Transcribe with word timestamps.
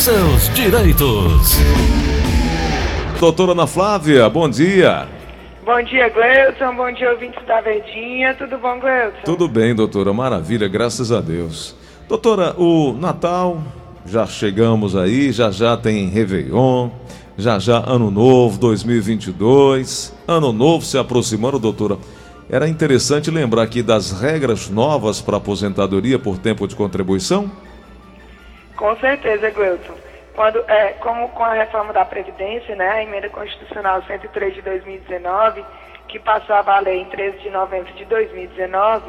seus 0.00 0.48
direitos. 0.54 1.58
Doutora 3.20 3.52
Ana 3.52 3.66
Flávia, 3.66 4.30
bom 4.30 4.48
dia. 4.48 5.06
Bom 5.62 5.82
dia, 5.82 6.08
Gleuton. 6.08 6.74
Bom 6.74 6.90
dia, 6.90 7.10
ouvintes 7.10 7.46
da 7.46 7.60
Verdinha. 7.60 8.34
Tudo 8.34 8.56
bom, 8.56 8.80
Gleuton? 8.80 9.18
Tudo 9.26 9.46
bem, 9.46 9.74
doutora. 9.74 10.10
Maravilha, 10.14 10.66
graças 10.68 11.12
a 11.12 11.20
Deus. 11.20 11.76
Doutora, 12.08 12.54
o 12.56 12.94
Natal, 12.94 13.62
já 14.06 14.26
chegamos 14.26 14.96
aí, 14.96 15.32
já 15.32 15.50
já 15.50 15.76
tem 15.76 16.08
Réveillon, 16.08 16.88
já 17.36 17.58
já 17.58 17.84
Ano 17.86 18.10
Novo 18.10 18.58
2022. 18.58 20.14
Ano 20.26 20.50
Novo 20.50 20.82
se 20.82 20.96
aproximando, 20.96 21.58
doutora. 21.58 21.98
Era 22.48 22.66
interessante 22.66 23.30
lembrar 23.30 23.64
aqui 23.64 23.82
das 23.82 24.18
regras 24.18 24.70
novas 24.70 25.20
para 25.20 25.36
aposentadoria 25.36 26.18
por 26.18 26.38
tempo 26.38 26.66
de 26.66 26.74
contribuição? 26.74 27.50
Com 28.80 28.96
certeza, 28.96 29.50
Gleuton. 29.50 29.92
Quando, 30.34 30.64
é, 30.66 30.94
como 31.00 31.28
com 31.28 31.44
a 31.44 31.52
reforma 31.52 31.92
da 31.92 32.02
Previdência, 32.02 32.74
né, 32.74 32.88
a 32.88 33.02
emenda 33.02 33.28
constitucional 33.28 34.02
103 34.04 34.54
de 34.54 34.62
2019, 34.62 35.62
que 36.08 36.18
passou 36.18 36.56
a 36.56 36.62
valer 36.62 36.96
em 36.96 37.04
13 37.04 37.40
de 37.40 37.50
novembro 37.50 37.92
de 37.92 38.06
2019, 38.06 39.04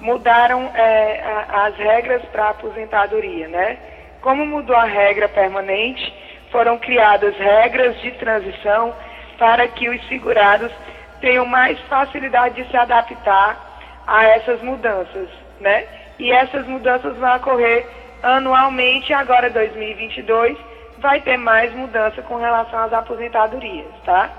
mudaram 0.00 0.72
é, 0.74 1.22
as 1.50 1.76
regras 1.76 2.22
para 2.32 2.44
a 2.44 2.50
aposentadoria, 2.50 3.48
né? 3.48 3.76
Como 4.22 4.46
mudou 4.46 4.74
a 4.74 4.84
regra 4.84 5.28
permanente, 5.28 6.10
foram 6.50 6.78
criadas 6.78 7.36
regras 7.36 8.00
de 8.00 8.12
transição 8.12 8.94
para 9.38 9.68
que 9.68 9.90
os 9.90 10.08
segurados 10.08 10.72
tenham 11.20 11.44
mais 11.44 11.78
facilidade 11.80 12.62
de 12.62 12.70
se 12.70 12.76
adaptar 12.78 13.60
a 14.06 14.24
essas 14.24 14.62
mudanças, 14.62 15.28
né? 15.60 15.84
E 16.18 16.32
essas 16.32 16.66
mudanças 16.66 17.14
vão 17.18 17.36
ocorrer 17.36 18.01
anualmente, 18.22 19.12
agora 19.12 19.50
2022 19.50 20.56
vai 20.98 21.20
ter 21.20 21.36
mais 21.36 21.74
mudança 21.74 22.22
com 22.22 22.36
relação 22.36 22.78
às 22.78 22.92
aposentadorias, 22.92 23.86
tá? 24.04 24.30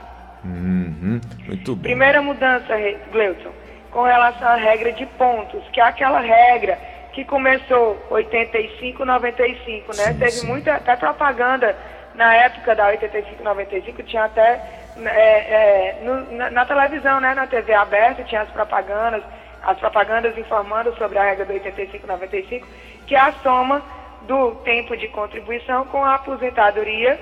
Uhum, 0.44 1.20
muito 1.48 1.76
bem. 1.76 1.92
Primeira 1.92 2.22
mudança, 2.22 2.74
Gleuton, 3.12 3.52
com 3.92 4.04
relação 4.04 4.48
à 4.48 4.56
regra 4.56 4.92
de 4.94 5.06
pontos, 5.06 5.62
que 5.72 5.80
é 5.80 5.84
aquela 5.84 6.20
regra 6.20 6.78
que 7.12 7.24
começou 7.26 8.02
85, 8.10 9.06
95, 9.06 9.96
né? 9.96 10.04
Sim, 10.06 10.20
Teve 10.20 10.32
sim. 10.32 10.48
muita 10.48 10.76
até 10.76 10.96
propaganda 10.96 11.76
na 12.16 12.34
época 12.36 12.76
da 12.76 12.88
85, 12.88 13.44
95, 13.44 14.04
tinha 14.04 14.26
até 14.26 14.84
é, 14.98 15.10
é, 15.10 16.00
no, 16.04 16.32
na, 16.34 16.50
na, 16.52 16.66
televisão, 16.66 17.20
né, 17.20 17.34
na 17.34 17.48
TV 17.48 17.74
aberta, 17.74 18.24
tinha 18.24 18.42
as 18.42 18.50
propagandas, 18.50 19.24
as 19.64 19.78
propagandas 19.80 20.38
informando 20.38 20.96
sobre 20.98 21.18
a 21.18 21.24
regra 21.24 21.46
do 21.46 21.54
85-95, 21.54 22.64
que 23.08 23.16
é 23.16 23.20
a 23.20 23.34
soma 23.44 23.82
do 24.24 24.52
tempo 24.64 24.96
de 24.96 25.08
contribuição 25.10 25.86
com 25.86 26.04
a 26.04 26.16
aposentadoria, 26.16 27.20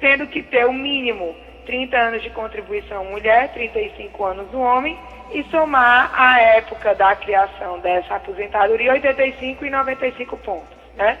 tendo 0.00 0.26
que 0.26 0.42
ter 0.42 0.66
o 0.66 0.72
mínimo 0.72 1.34
30 1.66 1.96
anos 1.96 2.22
de 2.22 2.30
contribuição 2.30 3.04
mulher, 3.04 3.52
35 3.52 4.24
anos 4.24 4.52
o 4.52 4.58
homem, 4.58 4.98
e 5.32 5.42
somar 5.44 6.12
a 6.14 6.40
época 6.40 6.94
da 6.94 7.14
criação 7.16 7.78
dessa 7.80 8.16
aposentadoria, 8.16 8.92
85 8.92 9.64
e 9.64 9.70
95 9.70 10.36
pontos, 10.38 10.76
né? 10.96 11.18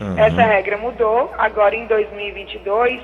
Uhum. 0.00 0.18
Essa 0.18 0.42
regra 0.42 0.76
mudou, 0.76 1.32
agora 1.38 1.74
em 1.74 1.86
2022 1.86 3.00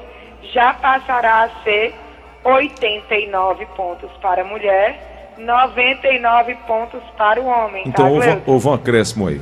já 0.52 0.74
passará 0.74 1.44
a 1.44 1.62
ser 1.62 1.94
89 2.42 3.66
pontos 3.76 4.10
para 4.20 4.42
a 4.42 4.44
mulher, 4.44 5.34
99 5.38 6.54
pontos 6.66 7.02
para 7.16 7.40
o 7.40 7.46
homem. 7.46 7.84
Então 7.86 8.06
tá, 8.06 8.10
houve, 8.10 8.42
houve, 8.46 8.68
um 8.68 8.74
acréscimo 8.74 9.28
aí. 9.28 9.40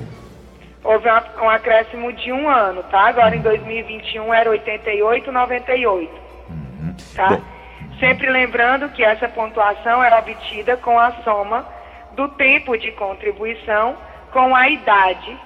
Houve 0.84 1.08
um, 1.08 1.44
um 1.44 1.50
acréscimo 1.50 2.12
de 2.12 2.32
um 2.32 2.48
ano, 2.48 2.82
tá? 2.84 3.08
Agora 3.08 3.34
em 3.34 3.40
2021 3.40 4.32
era 4.32 4.50
88, 4.50 5.32
98. 5.32 6.12
Uhum. 6.50 6.96
Tá? 7.14 7.28
Bom. 7.30 7.42
Sempre 7.98 8.30
lembrando 8.30 8.88
que 8.90 9.02
essa 9.02 9.28
pontuação 9.28 10.02
era 10.02 10.18
obtida 10.18 10.76
com 10.76 10.98
a 10.98 11.10
soma 11.24 11.66
do 12.14 12.28
tempo 12.28 12.76
de 12.76 12.92
contribuição 12.92 13.96
com 14.32 14.54
a 14.54 14.68
idade, 14.68 15.36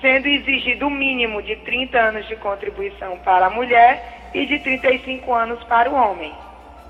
sendo 0.00 0.26
exigido 0.26 0.86
o 0.86 0.90
mínimo 0.90 1.42
de 1.42 1.56
30 1.56 1.98
anos 1.98 2.28
de 2.28 2.36
contribuição 2.36 3.16
para 3.18 3.46
a 3.46 3.50
mulher 3.50 4.30
e 4.34 4.44
de 4.44 4.58
35 4.58 5.32
anos 5.32 5.62
para 5.64 5.90
o 5.90 5.94
homem. 5.94 6.32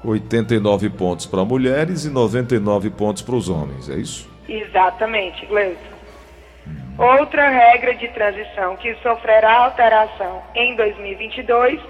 89 0.05 0.91
pontos 0.91 1.27
para 1.27 1.45
mulheres 1.45 2.05
e 2.05 2.11
99 2.11 2.91
pontos 2.91 3.23
para 3.23 3.35
os 3.35 3.49
homens, 3.49 3.89
é 3.89 3.95
isso? 3.95 4.29
Exatamente, 4.49 5.47
Gleison. 5.47 5.94
Outra 6.99 7.49
regra 7.49 7.94
de 7.94 8.06
transição 8.09 8.77
que 8.77 8.94
sofrerá 8.97 9.53
alteração 9.65 10.43
em 10.55 10.77
2022 10.77 11.81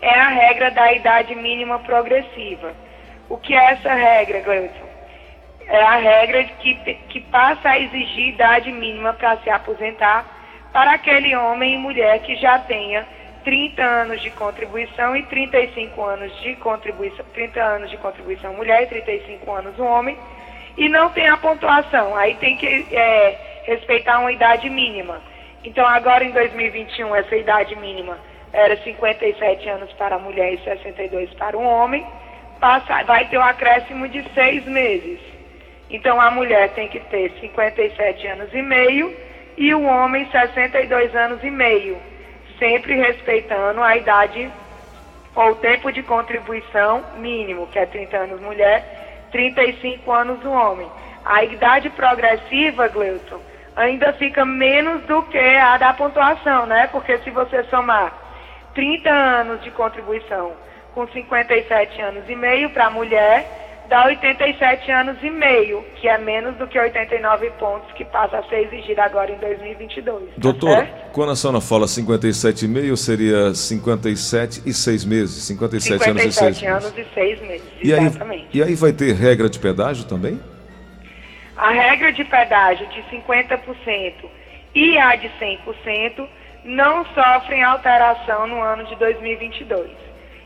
é 0.00 0.18
a 0.18 0.28
regra 0.28 0.70
da 0.70 0.90
idade 0.92 1.34
mínima 1.34 1.78
progressiva. 1.80 2.72
O 3.28 3.36
que 3.36 3.54
é 3.54 3.72
essa 3.72 3.92
regra, 3.92 4.40
Gleison? 4.40 4.94
É 5.66 5.82
a 5.82 5.96
regra 5.96 6.44
que, 6.44 6.74
que 7.08 7.20
passa 7.20 7.70
a 7.70 7.78
exigir 7.78 8.28
idade 8.28 8.72
mínima 8.72 9.12
para 9.12 9.36
se 9.38 9.50
aposentar 9.50 10.24
para 10.72 10.92
aquele 10.92 11.36
homem 11.36 11.74
e 11.74 11.78
mulher 11.78 12.20
que 12.20 12.34
já 12.36 12.58
tenha 12.58 13.06
30 13.44 13.82
anos 13.82 14.22
de 14.22 14.30
contribuição 14.30 15.14
e 15.14 15.22
35 15.24 16.02
anos 16.02 16.40
de 16.40 16.56
contribuição, 16.56 17.24
30 17.34 17.62
anos 17.62 17.90
de 17.90 17.98
contribuição 17.98 18.54
mulher 18.54 18.82
e 18.82 18.86
35 18.86 19.52
anos 19.52 19.78
homem, 19.78 20.18
e 20.76 20.88
não 20.88 21.10
tem 21.10 21.28
a 21.28 21.36
pontuação. 21.36 22.16
Aí 22.16 22.34
tem 22.36 22.56
que 22.56 22.86
é, 22.90 23.53
respeitar 23.64 24.20
uma 24.20 24.32
idade 24.32 24.68
mínima. 24.70 25.20
Então 25.62 25.86
agora 25.86 26.24
em 26.24 26.30
2021 26.30 27.14
essa 27.16 27.36
idade 27.36 27.74
mínima 27.76 28.18
era 28.52 28.76
57 28.76 29.68
anos 29.68 29.92
para 29.94 30.16
a 30.16 30.18
mulher 30.18 30.54
e 30.54 30.58
62 30.58 31.32
para 31.34 31.58
o 31.58 31.62
homem, 31.62 32.06
passa, 32.60 33.02
vai 33.04 33.26
ter 33.28 33.36
um 33.36 33.42
acréscimo 33.42 34.08
de 34.08 34.24
seis 34.32 34.64
meses. 34.64 35.18
Então 35.90 36.20
a 36.20 36.30
mulher 36.30 36.70
tem 36.70 36.88
que 36.88 37.00
ter 37.00 37.32
57 37.40 38.26
anos 38.26 38.54
e 38.54 38.62
meio 38.62 39.14
e 39.56 39.74
o 39.74 39.84
homem 39.84 40.28
62 40.30 41.14
anos 41.14 41.42
e 41.42 41.50
meio 41.50 41.96
sempre 42.58 42.94
respeitando 42.96 43.82
a 43.82 43.96
idade 43.96 44.50
ou 45.34 45.50
o 45.50 45.56
tempo 45.56 45.90
de 45.90 46.02
contribuição 46.02 47.02
mínimo, 47.16 47.66
que 47.66 47.78
é 47.78 47.86
30 47.86 48.16
anos 48.16 48.40
mulher, 48.40 49.26
35 49.32 50.12
anos 50.12 50.44
o 50.44 50.50
homem. 50.50 50.88
A 51.24 51.42
idade 51.42 51.90
progressiva, 51.90 52.86
Gleuton, 52.88 53.40
ainda 53.76 54.12
fica 54.14 54.44
menos 54.44 55.02
do 55.04 55.22
que 55.24 55.38
a 55.38 55.76
da 55.76 55.92
pontuação, 55.92 56.66
né? 56.66 56.88
Porque 56.88 57.18
se 57.18 57.30
você 57.30 57.64
somar 57.64 58.12
30 58.74 59.10
anos 59.10 59.62
de 59.62 59.70
contribuição 59.70 60.52
com 60.94 61.06
57 61.08 62.00
anos 62.00 62.24
e 62.28 62.36
meio 62.36 62.70
para 62.70 62.86
a 62.86 62.90
mulher, 62.90 63.84
dá 63.88 64.06
87 64.06 64.90
anos 64.90 65.16
e 65.22 65.30
meio, 65.30 65.84
que 65.96 66.08
é 66.08 66.16
menos 66.18 66.56
do 66.56 66.66
que 66.66 66.78
89 66.78 67.50
pontos 67.58 67.90
que 67.92 68.04
passa 68.04 68.38
a 68.38 68.42
ser 68.44 68.66
exigido 68.66 69.00
agora 69.00 69.30
em 69.30 69.38
2022. 69.38 70.26
Tá 70.26 70.32
Doutor, 70.36 70.86
quando 71.12 71.32
a 71.32 71.36
senhora 71.36 71.60
fala 71.60 71.86
57,5, 71.86 72.96
seria 72.96 73.54
57 73.54 74.62
e 74.64 74.72
6 74.72 75.04
meses, 75.04 75.42
57, 75.44 76.04
57 76.04 76.10
anos 76.10 76.22
e 76.24 76.32
6 76.32 76.62
meses. 76.62 76.84
anos 76.84 76.98
e 76.98 77.14
6 77.14 77.40
meses, 77.42 77.66
e 77.82 77.92
exatamente. 77.92 78.48
Aí, 78.52 78.60
e 78.60 78.62
aí 78.62 78.74
vai 78.74 78.92
ter 78.92 79.12
regra 79.14 79.48
de 79.48 79.58
pedágio 79.58 80.04
também? 80.04 80.40
A 81.56 81.70
regra 81.70 82.12
de 82.12 82.24
pedágio 82.24 82.86
de 82.88 83.02
50% 83.04 84.14
e 84.74 84.98
a 84.98 85.14
de 85.14 85.28
100% 85.40 86.26
não 86.64 87.04
sofrem 87.06 87.62
alteração 87.62 88.46
no 88.46 88.60
ano 88.60 88.84
de 88.84 88.96
2022. 88.96 89.90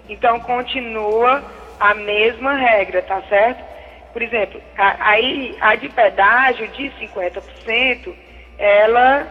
Então 0.09 0.41
continua 0.41 1.43
a 1.79 1.95
mesma 1.95 2.55
regra, 2.55 3.03
tá 3.03 3.23
certo? 3.23 3.63
Por 4.13 4.23
exemplo, 4.23 4.61
a, 4.77 5.11
aí 5.11 5.57
a 5.61 5.77
de 5.77 5.89
pedágio 5.89 6.67
de 6.69 6.91
50%, 7.01 8.15
ela, 8.59 9.27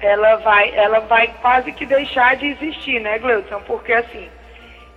ela, 0.00 0.36
vai, 0.36 0.72
ela 0.74 1.00
vai 1.00 1.28
quase 1.40 1.72
que 1.72 1.84
deixar 1.84 2.36
de 2.36 2.46
existir, 2.46 3.00
né, 3.00 3.18
Gleudson? 3.18 3.60
Porque 3.60 3.92
assim, 3.92 4.28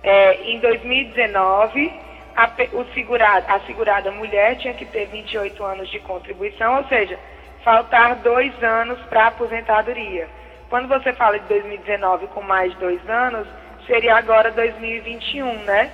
é, 0.02 0.42
em 0.50 0.58
2019, 0.60 1.92
a, 2.36 2.50
o 2.74 2.84
segurado, 2.92 3.46
a 3.48 3.60
segurada 3.60 4.10
mulher 4.10 4.56
tinha 4.56 4.74
que 4.74 4.84
ter 4.84 5.06
28 5.06 5.64
anos 5.64 5.88
de 5.88 5.98
contribuição, 6.00 6.76
ou 6.76 6.84
seja, 6.84 7.18
faltar 7.64 8.16
dois 8.16 8.52
anos 8.62 8.98
para 9.08 9.24
a 9.24 9.26
aposentadoria. 9.28 10.28
Quando 10.68 10.86
você 10.86 11.12
fala 11.14 11.38
de 11.38 11.46
2019 11.46 12.26
com 12.28 12.42
mais 12.42 12.74
dois 12.74 13.00
anos, 13.08 13.48
seria 13.86 14.16
agora 14.16 14.50
2021, 14.50 15.64
né? 15.64 15.90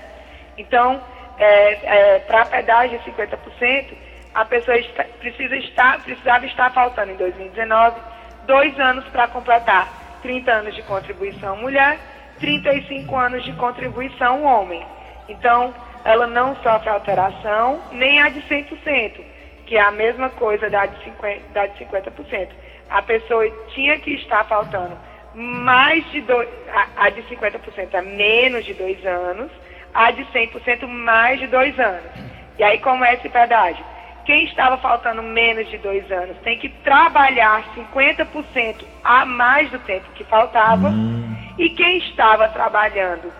Então, 0.58 1.00
é, 1.38 2.16
é, 2.16 2.18
para 2.20 2.44
pedágio 2.46 2.98
de 2.98 3.10
50%, 3.10 3.94
a 4.34 4.44
pessoa 4.44 4.76
está, 4.78 5.04
precisa 5.04 5.56
estar, 5.56 6.02
precisava 6.02 6.44
estar 6.46 6.70
faltando 6.72 7.12
em 7.12 7.16
2019 7.16 8.00
dois 8.46 8.78
anos 8.80 9.04
para 9.06 9.28
completar 9.28 10.18
30 10.22 10.50
anos 10.50 10.74
de 10.74 10.82
contribuição 10.82 11.56
mulher, 11.56 11.98
35 12.40 13.16
anos 13.16 13.44
de 13.44 13.52
contribuição 13.52 14.44
homem. 14.44 14.84
Então, 15.28 15.72
ela 16.04 16.26
não 16.26 16.56
sofre 16.56 16.88
alteração, 16.88 17.80
nem 17.92 18.20
a 18.20 18.28
de 18.28 18.40
100%, 18.42 19.20
que 19.66 19.76
é 19.76 19.80
a 19.80 19.90
mesma 19.90 20.30
coisa 20.30 20.68
da 20.68 20.86
de 20.86 20.96
50%. 21.10 21.40
Da 21.52 21.66
de 21.66 21.84
50%. 21.84 22.48
A 22.90 23.02
pessoa 23.02 23.48
tinha 23.68 23.98
que 23.98 24.12
estar 24.14 24.44
faltando 24.44 24.96
mais 25.34 26.04
de 26.10 26.20
dois, 26.22 26.48
a, 26.68 27.06
a 27.06 27.10
de 27.10 27.22
50% 27.22 27.94
é 27.94 28.02
menos 28.02 28.64
de 28.64 28.74
dois 28.74 29.04
anos, 29.06 29.50
a 29.94 30.10
de 30.10 30.24
100% 30.26 30.86
mais 30.86 31.40
de 31.40 31.46
dois 31.46 31.78
anos. 31.78 32.10
E 32.58 32.64
aí 32.64 32.78
como 32.78 33.04
é 33.04 33.14
esse 33.14 33.28
pedágio? 33.28 33.84
Quem 34.24 34.44
estava 34.44 34.76
faltando 34.76 35.22
menos 35.22 35.68
de 35.68 35.78
dois 35.78 36.10
anos 36.12 36.36
tem 36.44 36.58
que 36.58 36.68
trabalhar 36.68 37.64
50% 37.74 38.84
a 39.02 39.24
mais 39.24 39.70
do 39.70 39.78
tempo 39.80 40.06
que 40.14 40.22
faltava. 40.24 40.88
Hum. 40.88 41.34
E 41.58 41.70
quem 41.70 41.98
estava 41.98 42.48
trabalhando 42.48 43.32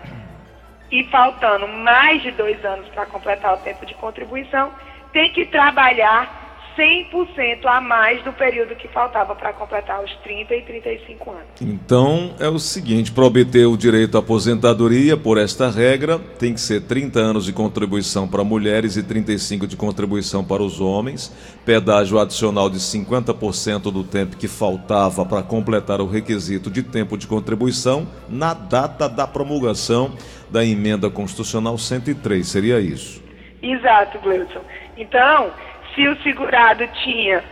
e 0.93 1.03
faltando 1.05 1.67
mais 1.67 2.21
de 2.21 2.29
dois 2.29 2.63
anos 2.63 2.87
para 2.89 3.07
completar 3.07 3.55
o 3.55 3.57
tempo 3.57 3.83
de 3.83 3.95
contribuição 3.95 4.71
tem 5.11 5.33
que 5.33 5.43
trabalhar 5.47 6.43
100% 6.77 7.65
a 7.65 7.81
mais 7.81 8.23
do 8.23 8.33
período 8.33 8.75
que 8.75 8.87
faltava 8.87 9.35
para 9.35 9.53
completar 9.53 10.03
os 10.03 10.11
30 10.23 10.55
e 10.55 10.61
35 10.61 11.31
anos. 11.31 11.43
Então 11.61 12.33
é 12.39 12.47
o 12.47 12.59
seguinte: 12.59 13.11
para 13.11 13.25
obter 13.25 13.65
o 13.65 13.77
direito 13.77 14.17
à 14.17 14.19
aposentadoria, 14.19 15.15
por 15.15 15.37
esta 15.37 15.69
regra, 15.69 16.19
tem 16.39 16.53
que 16.53 16.61
ser 16.61 16.81
30 16.81 17.19
anos 17.19 17.45
de 17.45 17.53
contribuição 17.53 18.27
para 18.27 18.43
mulheres 18.43 18.97
e 18.97 19.03
35 19.03 19.67
de 19.67 19.75
contribuição 19.75 20.43
para 20.43 20.63
os 20.63 20.81
homens, 20.81 21.31
pedágio 21.65 22.19
adicional 22.19 22.69
de 22.69 22.79
50% 22.79 23.91
do 23.91 24.03
tempo 24.03 24.37
que 24.37 24.47
faltava 24.47 25.25
para 25.25 25.43
completar 25.43 26.01
o 26.01 26.07
requisito 26.07 26.69
de 26.71 26.81
tempo 26.81 27.17
de 27.17 27.27
contribuição 27.27 28.07
na 28.27 28.53
data 28.53 29.07
da 29.07 29.27
promulgação 29.27 30.11
da 30.53 30.63
emenda 30.63 31.09
constitucional 31.09 31.77
103. 31.77 32.47
Seria 32.47 32.79
isso? 32.79 33.23
Exato, 33.61 34.19
Gleudson. 34.19 34.61
Então 34.95 35.51
se 35.95 36.07
o 36.07 36.15
segurado 36.21 36.87
tinha 37.03 37.43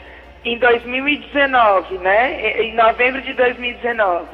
em 0.43 0.57
2019, 0.57 1.97
né, 1.99 2.61
em 2.61 2.75
novembro 2.75 3.21
de 3.21 3.33
2019, 3.33 4.25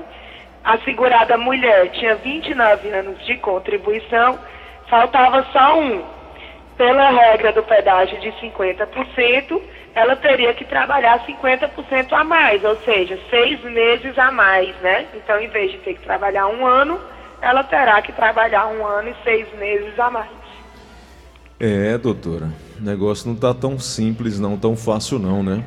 a 0.63 0.77
segurada 0.79 1.37
mulher 1.37 1.89
tinha 1.91 2.15
29 2.15 2.89
anos 2.89 3.25
de 3.25 3.37
contribuição, 3.37 4.39
faltava 4.89 5.45
só 5.51 5.79
um. 5.79 6.03
Pela 6.77 7.09
regra 7.09 7.51
do 7.53 7.63
pedágio 7.63 8.19
de 8.19 8.31
50%, 8.33 9.61
ela 9.95 10.15
teria 10.15 10.53
que 10.53 10.63
trabalhar 10.63 11.25
50% 11.25 12.13
a 12.13 12.23
mais, 12.23 12.63
ou 12.63 12.75
seja, 12.81 13.19
seis 13.31 13.59
meses 13.63 14.17
a 14.17 14.31
mais, 14.31 14.75
né? 14.81 15.07
Então, 15.15 15.39
em 15.39 15.47
vez 15.47 15.71
de 15.71 15.79
ter 15.79 15.95
que 15.95 16.01
trabalhar 16.01 16.47
um 16.47 16.65
ano, 16.65 16.99
ela 17.41 17.63
terá 17.63 18.01
que 18.01 18.11
trabalhar 18.11 18.67
um 18.67 18.85
ano 18.85 19.09
e 19.09 19.15
seis 19.23 19.47
meses 19.57 19.97
a 19.99 20.09
mais. 20.09 20.29
É, 21.59 21.97
doutora. 21.97 22.49
O 22.79 22.83
negócio 22.83 23.27
não 23.27 23.35
está 23.35 23.53
tão 23.53 23.79
simples, 23.79 24.39
não 24.39 24.57
tão 24.57 24.75
fácil, 24.75 25.17
não, 25.17 25.41
né? 25.41 25.63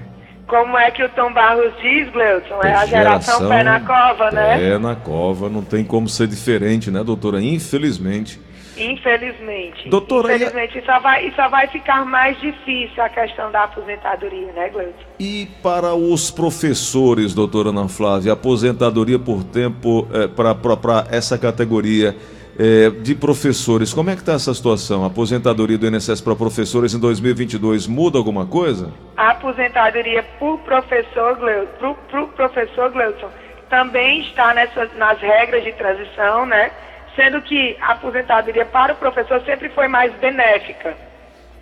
Como 0.47 0.77
é 0.77 0.91
que 0.91 1.03
o 1.03 1.09
Tom 1.11 1.33
Barros 1.33 1.73
diz, 1.81 2.11
Gleuton? 2.11 2.61
É 2.63 2.75
a 2.75 2.87
geração, 2.87 3.39
geração 3.39 3.49
pé 3.49 3.63
na 3.63 3.81
cova, 3.81 4.31
né? 4.33 4.59
Pé 4.59 4.79
na 4.79 4.97
cova, 4.97 5.49
não 5.49 5.63
tem 5.63 5.85
como 5.85 6.09
ser 6.09 6.27
diferente, 6.27 6.91
né, 6.91 7.05
doutora? 7.05 7.41
Infelizmente. 7.41 8.41
Infelizmente. 8.81 9.89
Doutora, 9.89 10.35
Infelizmente, 10.35 10.79
e, 10.79 10.85
só 10.85 10.99
vai, 11.01 11.33
só 11.37 11.49
vai 11.49 11.67
ficar 11.69 12.05
mais 12.05 12.41
difícil 12.41 13.03
a 13.03 13.09
questão 13.09 13.51
da 13.51 13.65
aposentadoria, 13.65 14.53
né, 14.53 14.69
Gleuton? 14.69 15.05
E 15.19 15.47
para 15.63 15.95
os 15.95 16.31
professores, 16.31 17.35
doutora 17.35 17.69
Ana 17.69 17.89
Flávia, 17.89 18.33
aposentadoria 18.33 19.19
por 19.19 19.45
tempo 19.45 20.09
é, 20.13 20.27
para 20.27 21.07
essa 21.11 21.39
categoria 21.39 22.17
é, 22.59 22.91
de 22.91 23.15
professores. 23.15 23.95
Como 23.95 24.11
é 24.11 24.15
que 24.15 24.21
está 24.21 24.35
essa 24.35 24.53
situação? 24.53 25.05
A 25.05 25.07
aposentadoria 25.07 25.79
do 25.79 25.87
INSS 25.87 26.21
para 26.21 26.35
professores 26.37 26.93
em 26.93 27.01
2022 27.01 27.87
muda 27.87 28.19
alguma 28.19 28.47
coisa? 28.47 28.93
A 29.17 29.31
aposentadoria 29.31 30.23
por 30.39 30.59
professor, 30.59 31.37
Gleuton, 31.37 31.97
pro, 32.11 32.29
professor 32.29 32.91
Gleuton 32.91 33.31
também 33.71 34.21
está 34.23 34.53
nessas, 34.53 34.95
nas 34.97 35.19
regras 35.21 35.65
de 35.65 35.73
transição, 35.73 36.45
né? 36.45 36.71
Sendo 37.21 37.43
que 37.43 37.77
a 37.83 37.93
aposentadoria 37.93 38.65
para 38.65 38.95
o 38.95 38.97
professor 38.97 39.43
sempre 39.43 39.69
foi 39.69 39.87
mais 39.89 40.11
benéfica, 40.15 40.97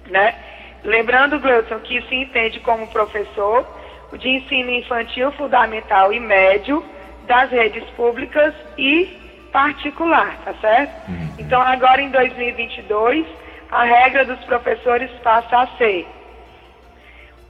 né? 0.06 0.32
Lembrando, 0.84 1.40
Gleuton, 1.40 1.80
que 1.80 2.00
se 2.02 2.14
entende 2.14 2.60
como 2.60 2.86
professor 2.86 3.66
de 4.12 4.28
ensino 4.28 4.70
infantil, 4.70 5.32
fundamental 5.32 6.12
e 6.12 6.20
médio 6.20 6.84
das 7.26 7.50
redes 7.50 7.82
públicas 7.96 8.54
e 8.78 9.06
particular, 9.50 10.38
tá 10.44 10.54
certo? 10.60 11.10
Uhum. 11.10 11.34
Então, 11.40 11.60
agora 11.60 12.02
em 12.02 12.10
2022, 12.10 13.26
a 13.72 13.82
regra 13.82 14.24
dos 14.24 14.38
professores 14.44 15.10
passa 15.24 15.62
a 15.62 15.66
ser, 15.76 16.06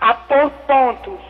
a 0.00 0.14
por 0.14 0.50
pontos, 0.66 1.20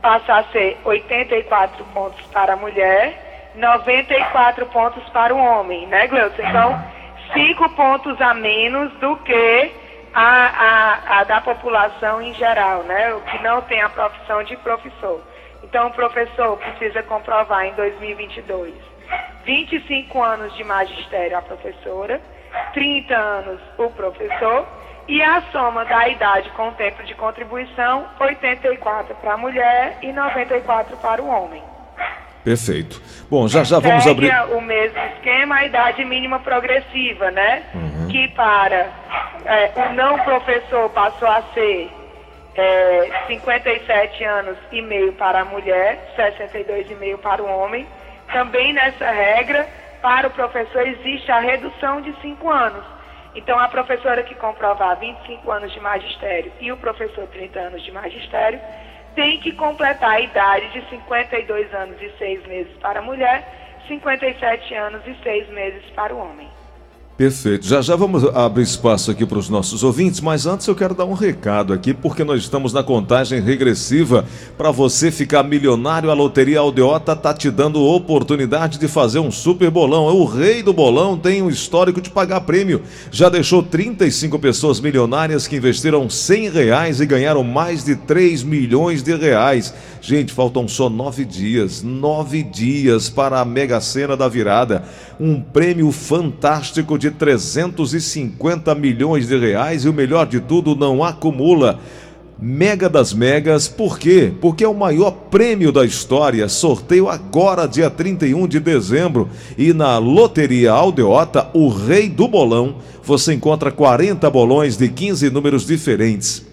passa 0.00 0.34
a 0.34 0.44
ser 0.52 0.78
84 0.84 1.84
pontos 1.86 2.24
para 2.26 2.52
a 2.52 2.56
mulher, 2.56 3.31
94 3.54 4.66
pontos 4.66 5.06
para 5.10 5.34
o 5.34 5.38
homem, 5.38 5.86
né, 5.86 6.06
Gleuton? 6.06 6.42
Então, 6.42 6.84
5 7.32 7.68
pontos 7.70 8.20
a 8.20 8.34
menos 8.34 8.92
do 8.94 9.16
que 9.18 9.72
a, 10.14 10.24
a, 10.24 11.20
a 11.20 11.24
da 11.24 11.40
população 11.40 12.20
em 12.20 12.34
geral, 12.34 12.82
né? 12.82 13.14
O 13.14 13.20
que 13.22 13.42
não 13.42 13.62
tem 13.62 13.80
a 13.80 13.88
profissão 13.88 14.42
de 14.42 14.56
professor. 14.58 15.22
Então, 15.62 15.88
o 15.88 15.92
professor 15.92 16.56
precisa 16.58 17.02
comprovar 17.02 17.66
em 17.66 17.72
2022 17.74 18.92
25 19.44 20.22
anos 20.22 20.54
de 20.56 20.64
magistério 20.64 21.36
a 21.36 21.42
professora, 21.42 22.20
30 22.72 23.14
anos 23.14 23.60
o 23.78 23.90
professor, 23.90 24.66
e 25.08 25.20
a 25.22 25.42
soma 25.50 25.84
da 25.84 26.08
idade 26.08 26.48
com 26.50 26.68
o 26.68 26.72
tempo 26.72 27.02
de 27.02 27.14
contribuição, 27.14 28.06
84 28.20 29.14
para 29.16 29.32
a 29.34 29.36
mulher 29.36 29.98
e 30.00 30.12
94 30.12 30.96
para 30.98 31.20
o 31.20 31.28
homem. 31.28 31.62
Perfeito. 32.44 33.00
Bom, 33.30 33.46
já 33.46 33.62
já 33.64 33.78
vamos 33.78 34.06
abrir. 34.06 34.32
o 34.50 34.60
mesmo 34.60 34.98
esquema, 35.14 35.56
a 35.56 35.64
idade 35.64 36.04
mínima 36.04 36.40
progressiva, 36.40 37.30
né? 37.30 37.62
Uhum. 37.74 38.08
Que 38.08 38.28
para 38.28 38.90
é, 39.44 39.72
o 39.76 39.94
não 39.94 40.18
professor 40.20 40.90
passou 40.90 41.28
a 41.28 41.42
ser 41.54 41.90
é, 42.54 43.10
57 43.28 44.24
anos 44.24 44.58
e 44.70 44.82
meio 44.82 45.12
para 45.12 45.40
a 45.40 45.44
mulher, 45.44 46.14
62,5 46.16 47.18
para 47.18 47.42
o 47.42 47.46
homem 47.46 47.86
também 48.32 48.72
nessa 48.72 49.10
regra, 49.10 49.68
para 50.00 50.26
o 50.26 50.30
professor 50.30 50.86
existe 50.86 51.30
a 51.30 51.38
redução 51.38 52.00
de 52.00 52.14
5 52.20 52.50
anos. 52.50 52.84
Então, 53.34 53.58
a 53.58 53.68
professora 53.68 54.22
que 54.22 54.34
comprovar 54.34 54.98
25 54.98 55.50
anos 55.50 55.72
de 55.72 55.80
magistério 55.80 56.52
e 56.60 56.70
o 56.70 56.76
professor 56.76 57.26
30 57.28 57.58
anos 57.58 57.82
de 57.82 57.90
magistério 57.92 58.60
tem 59.14 59.38
que 59.40 59.52
completar 59.52 60.10
a 60.10 60.20
idade 60.20 60.68
de 60.72 60.88
52 60.88 61.72
anos 61.74 62.00
e 62.00 62.10
6 62.18 62.46
meses 62.46 62.72
para 62.78 63.00
a 63.00 63.02
mulher, 63.02 63.46
57 63.86 64.74
anos 64.74 65.02
e 65.06 65.14
6 65.22 65.48
meses 65.50 65.84
para 65.90 66.14
o 66.14 66.18
homem. 66.18 66.48
Perfeito. 67.16 67.66
Já 67.66 67.82
já 67.82 67.94
vamos 67.94 68.24
abrir 68.24 68.62
espaço 68.62 69.10
aqui 69.10 69.26
para 69.26 69.38
os 69.38 69.50
nossos 69.50 69.84
ouvintes, 69.84 70.18
mas 70.18 70.46
antes 70.46 70.66
eu 70.66 70.74
quero 70.74 70.94
dar 70.94 71.04
um 71.04 71.12
recado 71.12 71.74
aqui, 71.74 71.92
porque 71.92 72.24
nós 72.24 72.40
estamos 72.40 72.72
na 72.72 72.82
contagem 72.82 73.38
regressiva 73.38 74.24
para 74.56 74.70
você 74.70 75.10
ficar 75.10 75.42
milionário. 75.42 76.10
A 76.10 76.14
Loteria 76.14 76.60
Aldeota 76.60 77.12
está 77.12 77.34
te 77.34 77.50
dando 77.50 77.84
oportunidade 77.84 78.78
de 78.78 78.88
fazer 78.88 79.18
um 79.18 79.30
super 79.30 79.70
bolão. 79.70 80.08
É 80.08 80.12
o 80.12 80.24
rei 80.24 80.62
do 80.62 80.72
bolão, 80.72 81.18
tem 81.18 81.42
um 81.42 81.50
histórico 81.50 82.00
de 82.00 82.08
pagar 82.08 82.40
prêmio. 82.40 82.80
Já 83.10 83.28
deixou 83.28 83.62
35 83.62 84.38
pessoas 84.38 84.80
milionárias 84.80 85.46
que 85.46 85.56
investiram 85.56 86.08
100 86.08 86.48
reais 86.48 86.98
e 86.98 87.04
ganharam 87.04 87.44
mais 87.44 87.84
de 87.84 87.94
3 87.94 88.42
milhões 88.42 89.02
de 89.02 89.14
reais. 89.14 89.74
Gente, 90.00 90.32
faltam 90.32 90.66
só 90.66 90.88
nove 90.88 91.26
dias, 91.26 91.82
nove 91.82 92.42
dias 92.42 93.10
para 93.10 93.38
a 93.38 93.44
Mega 93.44 93.80
Sena 93.82 94.16
da 94.16 94.28
virada. 94.28 94.82
Um 95.20 95.40
prêmio 95.40 95.92
fantástico 95.92 96.98
de 97.02 97.10
350 97.10 98.72
milhões 98.76 99.26
de 99.26 99.36
reais 99.36 99.84
e 99.84 99.88
o 99.88 99.92
melhor 99.92 100.24
de 100.24 100.38
tudo, 100.38 100.76
não 100.76 101.02
acumula. 101.02 101.80
Mega 102.38 102.88
das 102.88 103.12
Megas, 103.12 103.66
por 103.66 103.98
quê? 103.98 104.32
Porque 104.40 104.62
é 104.62 104.68
o 104.68 104.74
maior 104.74 105.10
prêmio 105.10 105.72
da 105.72 105.84
história. 105.84 106.48
Sorteio 106.48 107.08
agora, 107.08 107.66
dia 107.66 107.90
31 107.90 108.46
de 108.46 108.60
dezembro. 108.60 109.28
E 109.58 109.72
na 109.72 109.98
Loteria 109.98 110.70
Aldeota, 110.70 111.48
o 111.52 111.68
Rei 111.68 112.08
do 112.08 112.28
Bolão, 112.28 112.76
você 113.02 113.34
encontra 113.34 113.72
40 113.72 114.30
bolões 114.30 114.76
de 114.76 114.88
15 114.88 115.28
números 115.30 115.66
diferentes 115.66 116.51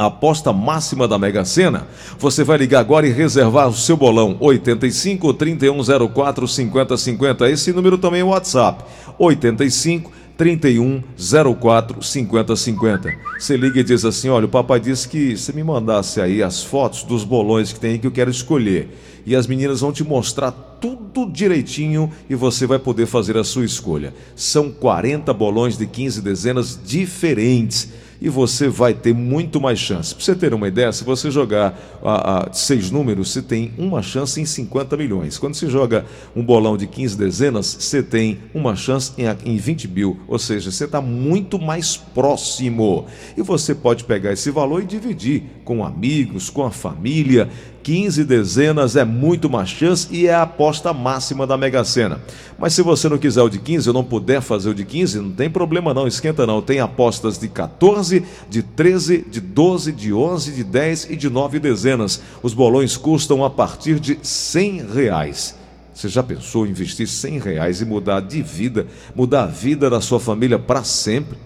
a 0.00 0.06
aposta 0.06 0.50
máxima 0.50 1.06
da 1.06 1.18
Mega 1.18 1.44
Sena, 1.44 1.86
você 2.18 2.42
vai 2.42 2.56
ligar 2.56 2.80
agora 2.80 3.06
e 3.06 3.12
reservar 3.12 3.68
o 3.68 3.74
seu 3.74 3.98
bolão 3.98 4.34
85 4.40 5.34
3104 5.34 6.48
5050. 6.48 7.50
Esse 7.50 7.70
número 7.70 7.98
também 7.98 8.22
é 8.22 8.24
o 8.24 8.28
WhatsApp. 8.28 8.82
85 9.18 10.10
3104 10.38 12.02
5050. 12.02 13.12
Você 13.38 13.58
liga 13.58 13.80
e 13.80 13.84
diz 13.84 14.02
assim: 14.06 14.30
"Olha, 14.30 14.46
o 14.46 14.48
papai 14.48 14.80
disse 14.80 15.06
que 15.06 15.36
você 15.36 15.52
me 15.52 15.62
mandasse 15.62 16.18
aí 16.18 16.42
as 16.42 16.64
fotos 16.64 17.02
dos 17.02 17.22
bolões 17.22 17.70
que 17.70 17.78
tem 17.78 17.98
que 17.98 18.06
eu 18.06 18.10
quero 18.10 18.30
escolher". 18.30 18.88
E 19.26 19.36
as 19.36 19.46
meninas 19.46 19.82
vão 19.82 19.92
te 19.92 20.02
mostrar 20.02 20.50
tudo 20.80 21.30
direitinho 21.30 22.10
e 22.26 22.34
você 22.34 22.66
vai 22.66 22.78
poder 22.78 23.04
fazer 23.04 23.36
a 23.36 23.44
sua 23.44 23.66
escolha. 23.66 24.14
São 24.34 24.70
40 24.70 25.30
bolões 25.34 25.76
de 25.76 25.86
15 25.86 26.22
dezenas 26.22 26.80
diferentes 26.82 27.90
e 28.20 28.28
você 28.28 28.68
vai 28.68 28.92
ter 28.92 29.14
muito 29.14 29.60
mais 29.60 29.78
chance. 29.78 30.14
Para 30.14 30.24
você 30.24 30.34
ter 30.34 30.52
uma 30.52 30.68
ideia, 30.68 30.92
se 30.92 31.02
você 31.02 31.30
jogar 31.30 31.78
a, 32.02 32.48
a, 32.48 32.52
seis 32.52 32.90
números, 32.90 33.32
você 33.32 33.40
tem 33.40 33.72
uma 33.78 34.02
chance 34.02 34.40
em 34.40 34.44
50 34.44 34.96
milhões. 34.96 35.38
Quando 35.38 35.54
você 35.54 35.68
joga 35.68 36.04
um 36.36 36.42
bolão 36.42 36.76
de 36.76 36.86
15 36.86 37.16
dezenas, 37.16 37.76
você 37.80 38.02
tem 38.02 38.38
uma 38.52 38.76
chance 38.76 39.12
em, 39.16 39.54
em 39.54 39.56
20 39.56 39.88
mil. 39.88 40.20
Ou 40.28 40.38
seja, 40.38 40.70
você 40.70 40.84
está 40.84 41.00
muito 41.00 41.58
mais 41.58 41.96
próximo. 41.96 43.06
E 43.36 43.42
você 43.42 43.74
pode 43.74 44.04
pegar 44.04 44.32
esse 44.32 44.50
valor 44.50 44.82
e 44.82 44.86
dividir 44.86 45.44
com 45.64 45.84
amigos, 45.84 46.50
com 46.50 46.64
a 46.64 46.70
família. 46.70 47.48
15 47.82 48.24
dezenas 48.24 48.96
é 48.96 49.04
muito 49.04 49.48
mais 49.48 49.70
chance 49.70 50.06
e 50.10 50.26
é 50.26 50.34
a 50.34 50.42
aposta 50.42 50.92
máxima 50.92 51.46
da 51.46 51.56
Mega 51.56 51.82
Sena. 51.82 52.20
Mas 52.58 52.74
se 52.74 52.82
você 52.82 53.08
não 53.08 53.16
quiser 53.16 53.42
o 53.42 53.48
de 53.48 53.58
15 53.58 53.88
ou 53.88 53.94
não 53.94 54.04
puder 54.04 54.42
fazer 54.42 54.68
o 54.68 54.74
de 54.74 54.84
15, 54.84 55.18
não 55.18 55.30
tem 55.30 55.48
problema 55.48 55.94
não, 55.94 56.06
esquenta 56.06 56.46
não. 56.46 56.60
Tem 56.60 56.78
apostas 56.78 57.38
de 57.38 57.48
14, 57.48 58.09
de 58.48 58.62
13, 58.62 59.24
de 59.30 59.40
12, 59.40 59.92
de 59.92 60.12
11, 60.12 60.52
de 60.52 60.64
10 60.64 61.10
e 61.10 61.16
de 61.16 61.30
9 61.30 61.58
dezenas. 61.58 62.20
Os 62.42 62.54
bolões 62.54 62.96
custam 62.96 63.44
a 63.44 63.50
partir 63.50 64.00
de 64.00 64.18
100 64.22 64.86
reais. 64.92 65.54
Você 65.94 66.08
já 66.08 66.22
pensou 66.22 66.66
em 66.66 66.70
investir 66.70 67.06
100 67.06 67.38
reais 67.38 67.80
e 67.80 67.84
mudar 67.84 68.20
de 68.20 68.40
vida, 68.42 68.86
mudar 69.14 69.44
a 69.44 69.46
vida 69.46 69.90
da 69.90 70.00
sua 70.00 70.18
família 70.18 70.58
para 70.58 70.82
sempre? 70.82 71.36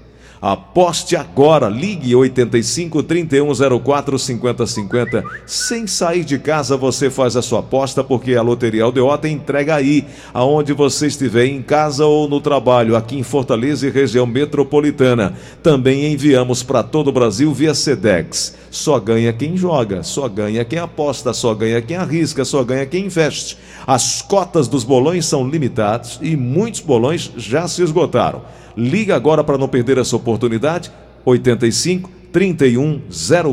Aposte 0.46 1.16
agora, 1.16 1.70
ligue 1.70 2.14
85 2.14 3.02
3104 3.02 4.18
5050. 4.18 5.24
Sem 5.46 5.86
sair 5.86 6.22
de 6.22 6.38
casa, 6.38 6.76
você 6.76 7.08
faz 7.08 7.34
a 7.34 7.40
sua 7.40 7.60
aposta, 7.60 8.04
porque 8.04 8.34
a 8.34 8.42
Loteria 8.42 8.84
Aldeota 8.84 9.26
entrega 9.26 9.74
aí, 9.74 10.04
aonde 10.34 10.74
você 10.74 11.06
estiver, 11.06 11.46
em 11.46 11.62
casa 11.62 12.04
ou 12.04 12.28
no 12.28 12.42
trabalho, 12.42 12.94
aqui 12.94 13.16
em 13.18 13.22
Fortaleza 13.22 13.86
e 13.86 13.90
região 13.90 14.26
metropolitana. 14.26 15.32
Também 15.62 16.12
enviamos 16.12 16.62
para 16.62 16.82
todo 16.82 17.08
o 17.08 17.12
Brasil 17.12 17.50
via 17.54 17.74
Sedex. 17.74 18.54
Só 18.70 19.00
ganha 19.00 19.32
quem 19.32 19.56
joga, 19.56 20.02
só 20.02 20.28
ganha 20.28 20.62
quem 20.62 20.78
aposta, 20.78 21.32
só 21.32 21.54
ganha 21.54 21.80
quem 21.80 21.96
arrisca, 21.96 22.44
só 22.44 22.62
ganha 22.62 22.84
quem 22.84 23.06
investe. 23.06 23.56
As 23.86 24.20
cotas 24.20 24.68
dos 24.68 24.84
bolões 24.84 25.24
são 25.24 25.48
limitadas 25.48 26.18
e 26.20 26.36
muitos 26.36 26.82
bolões 26.82 27.30
já 27.34 27.66
se 27.66 27.82
esgotaram. 27.82 28.42
Liga 28.76 29.14
agora 29.14 29.44
para 29.44 29.58
não 29.58 29.68
perder 29.68 29.98
essa 29.98 30.16
oportunidade. 30.16 30.90
85 31.24 32.10
31 32.32 33.00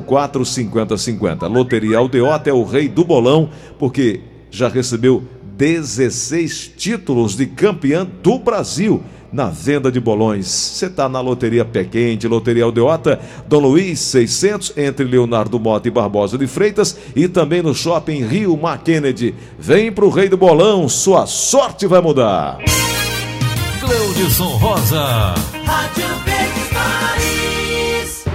04 0.06 0.44
50 0.44 0.98
50. 0.98 1.48
Loteria 1.48 2.00
Aldeota 2.00 2.50
é 2.50 2.54
o 2.54 2.64
rei 2.64 2.88
do 2.88 3.06
bolão, 3.06 3.50
porque 3.78 4.22
já 4.50 4.68
recebeu 4.68 5.24
16 5.56 6.74
títulos 6.76 7.36
de 7.36 7.46
campeã 7.46 8.08
do 8.24 8.40
Brasil 8.40 9.04
na 9.32 9.46
venda 9.46 9.92
de 9.92 10.00
bolões. 10.00 10.48
Você 10.48 10.88
está 10.88 11.08
na 11.08 11.22
Loteria 11.22 11.64
Pé 11.64 11.84
Quente, 11.84 12.28
Loteria 12.28 12.64
Aldeota, 12.64 13.20
Dom 13.48 13.60
Luiz 13.60 14.00
600, 14.00 14.74
entre 14.76 15.06
Leonardo 15.06 15.60
Mota 15.60 15.88
e 15.88 15.92
Barbosa 15.92 16.38
de 16.38 16.48
Freitas, 16.48 16.98
e 17.16 17.28
também 17.28 17.62
no 17.62 17.74
Shopping 17.74 18.26
Rio 18.26 18.58
Mar 18.58 18.84
Kennedy. 18.84 19.34
Vem 19.58 19.92
pro 19.92 20.10
Rei 20.10 20.28
do 20.28 20.38
Bolão, 20.38 20.90
sua 20.90 21.26
sorte 21.26 21.88
vai 21.88 22.02
mudar. 22.02 22.58
Cleudson 23.92 24.56
Rosa. 24.56 25.36
Rádio 25.68 26.08
Verdes. 26.24 26.72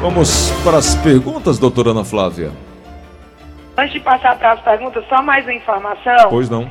Vamos 0.03 0.53
para 0.63 0.77
as 0.77 0.95
perguntas, 0.97 1.59
doutora 1.59 1.93
Ana 1.93 2.05
Flávia. 2.05 2.51
Antes 3.75 3.95
de 3.95 4.01
passar 4.01 4.39
para 4.39 4.53
as 4.53 4.61
perguntas, 4.61 5.03
só 5.09 5.23
mais 5.23 5.47
uma 5.47 5.55
informação. 5.55 6.29
Pois 6.29 6.51
não. 6.51 6.69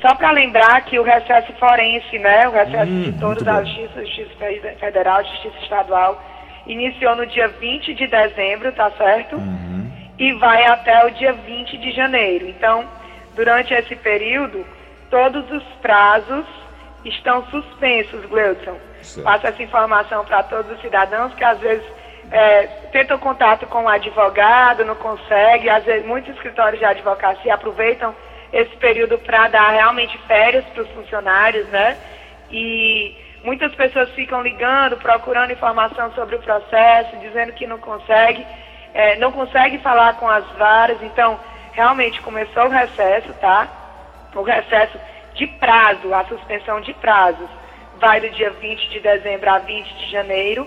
Só 0.00 0.14
para 0.14 0.30
lembrar 0.30 0.80
que 0.86 0.98
o 0.98 1.02
recesso 1.02 1.52
forense, 1.60 2.18
né, 2.18 2.48
o 2.48 2.52
recesso 2.52 2.90
hum, 2.90 3.02
de 3.02 3.12
todos 3.20 3.42
da 3.42 3.62
Justiça, 3.64 4.02
Justiça 4.02 4.30
Federal, 4.80 5.22
Justiça 5.24 5.58
Estadual, 5.64 6.18
iniciou 6.66 7.14
no 7.14 7.26
dia 7.26 7.48
20 7.48 7.92
de 7.92 8.06
dezembro, 8.06 8.72
tá 8.72 8.90
certo? 8.92 9.36
Uhum. 9.36 9.90
E 10.18 10.32
vai 10.38 10.64
até 10.64 11.04
o 11.04 11.10
dia 11.10 11.34
20 11.34 11.76
de 11.76 11.92
janeiro. 11.92 12.48
Então, 12.48 12.86
durante 13.36 13.74
esse 13.74 13.94
período, 13.94 14.64
todos 15.10 15.44
os 15.50 15.64
prazos 15.82 16.61
estão 17.04 17.44
suspensos, 17.46 18.24
Gleudson. 18.26 18.78
Passa 19.22 19.48
essa 19.48 19.62
informação 19.62 20.24
para 20.24 20.42
todos 20.44 20.70
os 20.72 20.80
cidadãos 20.80 21.34
que 21.34 21.44
às 21.44 21.58
vezes 21.58 21.84
é, 22.30 22.66
tentam 22.92 23.18
contato 23.18 23.66
com 23.66 23.84
o 23.84 23.88
advogado, 23.88 24.84
não 24.84 24.94
consegue, 24.94 25.68
às 25.68 25.84
vezes 25.84 26.06
muitos 26.06 26.34
escritórios 26.34 26.78
de 26.78 26.84
advocacia 26.84 27.54
aproveitam 27.54 28.14
esse 28.52 28.76
período 28.76 29.18
para 29.18 29.48
dar 29.48 29.70
realmente 29.70 30.16
férias 30.26 30.64
para 30.66 30.82
os 30.82 30.90
funcionários, 30.90 31.66
né? 31.68 31.96
E 32.50 33.16
muitas 33.42 33.74
pessoas 33.74 34.10
ficam 34.10 34.42
ligando, 34.42 34.96
procurando 34.98 35.52
informação 35.52 36.12
sobre 36.12 36.36
o 36.36 36.38
processo, 36.38 37.16
dizendo 37.16 37.52
que 37.52 37.66
não 37.66 37.78
consegue, 37.78 38.46
é, 38.94 39.16
não 39.16 39.32
consegue 39.32 39.78
falar 39.78 40.16
com 40.16 40.28
as 40.28 40.46
varas, 40.52 41.02
então 41.02 41.40
realmente 41.72 42.20
começou 42.20 42.64
o 42.64 42.68
recesso, 42.68 43.32
tá? 43.40 43.66
O 44.34 44.42
recesso 44.42 44.98
de 45.34 45.46
prazo, 45.46 46.12
a 46.14 46.24
suspensão 46.24 46.80
de 46.80 46.92
prazos, 46.94 47.48
vai 47.98 48.20
do 48.20 48.30
dia 48.30 48.50
20 48.50 48.88
de 48.90 49.00
dezembro 49.00 49.50
a 49.50 49.58
20 49.58 49.86
de 49.94 50.10
janeiro. 50.10 50.66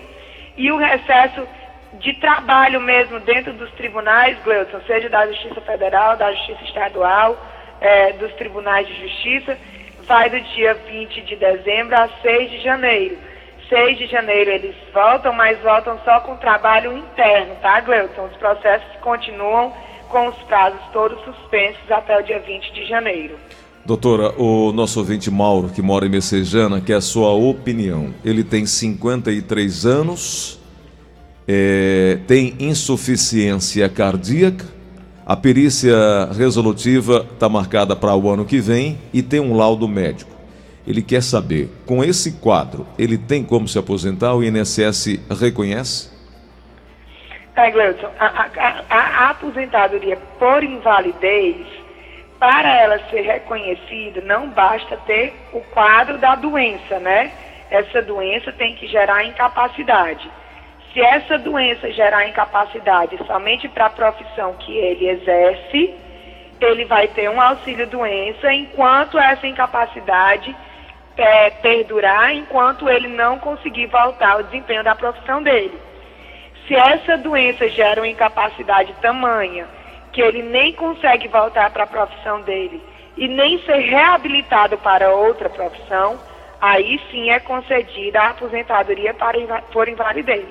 E 0.56 0.72
o 0.72 0.76
recesso 0.76 1.46
de 1.94 2.14
trabalho 2.14 2.80
mesmo 2.80 3.20
dentro 3.20 3.52
dos 3.52 3.70
tribunais, 3.72 4.38
Gleuton, 4.42 4.80
seja 4.86 5.08
da 5.08 5.26
Justiça 5.26 5.60
Federal, 5.60 6.16
da 6.16 6.32
Justiça 6.32 6.64
Estadual, 6.64 7.36
é, 7.80 8.12
dos 8.14 8.32
tribunais 8.34 8.86
de 8.86 8.94
justiça, 9.00 9.58
vai 10.04 10.30
do 10.30 10.40
dia 10.40 10.74
20 10.74 11.22
de 11.22 11.36
dezembro 11.36 11.94
a 11.96 12.08
6 12.22 12.50
de 12.50 12.60
janeiro. 12.60 13.18
6 13.68 13.98
de 13.98 14.06
janeiro 14.06 14.50
eles 14.50 14.76
voltam, 14.92 15.32
mas 15.32 15.58
voltam 15.60 15.98
só 16.04 16.20
com 16.20 16.36
trabalho 16.36 16.96
interno, 16.96 17.56
tá, 17.56 17.80
Gleuton? 17.80 18.24
Os 18.24 18.36
processos 18.36 18.96
continuam 19.00 19.74
com 20.08 20.28
os 20.28 20.36
prazos 20.44 20.80
todos 20.92 21.20
suspensos 21.24 21.90
até 21.90 22.16
o 22.16 22.22
dia 22.22 22.38
20 22.38 22.72
de 22.72 22.84
janeiro. 22.86 23.38
Doutora, 23.86 24.32
o 24.36 24.72
nosso 24.72 24.98
ouvinte 24.98 25.30
Mauro, 25.30 25.68
que 25.68 25.80
mora 25.80 26.06
em 26.06 26.08
Messejana, 26.08 26.80
quer 26.80 26.94
a 26.94 27.00
sua 27.00 27.30
opinião. 27.30 28.12
Ele 28.24 28.42
tem 28.42 28.66
53 28.66 29.86
anos, 29.86 30.60
é, 31.46 32.18
tem 32.26 32.56
insuficiência 32.58 33.88
cardíaca, 33.88 34.66
a 35.24 35.36
perícia 35.36 35.94
resolutiva 36.36 37.24
está 37.32 37.48
marcada 37.48 37.94
para 37.94 38.12
o 38.16 38.28
ano 38.28 38.44
que 38.44 38.58
vem 38.58 38.98
e 39.12 39.22
tem 39.22 39.38
um 39.38 39.56
laudo 39.56 39.86
médico. 39.86 40.32
Ele 40.84 41.00
quer 41.00 41.22
saber, 41.22 41.70
com 41.86 42.02
esse 42.02 42.32
quadro, 42.32 42.84
ele 42.98 43.16
tem 43.16 43.44
como 43.44 43.68
se 43.68 43.78
aposentar? 43.78 44.34
O 44.34 44.42
INSS 44.42 45.20
reconhece? 45.38 46.10
Tá, 47.54 47.70
Gleudson, 47.70 48.10
a, 48.18 48.26
a, 48.26 48.84
a, 48.90 48.96
a 48.96 49.30
aposentadoria 49.30 50.18
por 50.40 50.64
invalidez 50.64 51.85
para 52.38 52.68
ela 52.68 52.98
ser 53.10 53.22
reconhecida, 53.22 54.20
não 54.20 54.48
basta 54.48 54.96
ter 55.06 55.34
o 55.52 55.60
quadro 55.60 56.18
da 56.18 56.34
doença, 56.34 56.98
né? 56.98 57.32
Essa 57.70 58.02
doença 58.02 58.52
tem 58.52 58.74
que 58.74 58.86
gerar 58.86 59.24
incapacidade. 59.24 60.30
Se 60.92 61.00
essa 61.00 61.38
doença 61.38 61.90
gerar 61.92 62.26
incapacidade 62.28 63.18
somente 63.26 63.68
para 63.68 63.86
a 63.86 63.90
profissão 63.90 64.54
que 64.54 64.76
ele 64.76 65.08
exerce, 65.08 65.94
ele 66.60 66.84
vai 66.84 67.08
ter 67.08 67.28
um 67.28 67.40
auxílio 67.40 67.86
doença 67.86 68.52
enquanto 68.52 69.18
essa 69.18 69.46
incapacidade 69.46 70.56
é, 71.16 71.50
perdurar, 71.50 72.32
enquanto 72.32 72.88
ele 72.88 73.08
não 73.08 73.38
conseguir 73.38 73.86
voltar 73.86 74.32
ao 74.32 74.42
desempenho 74.42 74.84
da 74.84 74.94
profissão 74.94 75.42
dele. 75.42 75.78
Se 76.66 76.74
essa 76.74 77.16
doença 77.16 77.68
gera 77.68 78.00
uma 78.00 78.08
incapacidade 78.08 78.92
tamanha 79.00 79.66
que 80.16 80.22
ele 80.22 80.42
nem 80.42 80.72
consegue 80.72 81.28
voltar 81.28 81.70
para 81.70 81.84
a 81.84 81.86
profissão 81.86 82.40
dele 82.40 82.82
e 83.18 83.28
nem 83.28 83.58
ser 83.66 83.76
reabilitado 83.80 84.78
para 84.78 85.10
outra 85.10 85.50
profissão, 85.50 86.18
aí 86.58 86.98
sim 87.10 87.28
é 87.28 87.38
concedida 87.38 88.22
a 88.22 88.30
aposentadoria 88.30 89.12
para, 89.12 89.60
por 89.70 89.86
invalidez. 89.86 90.46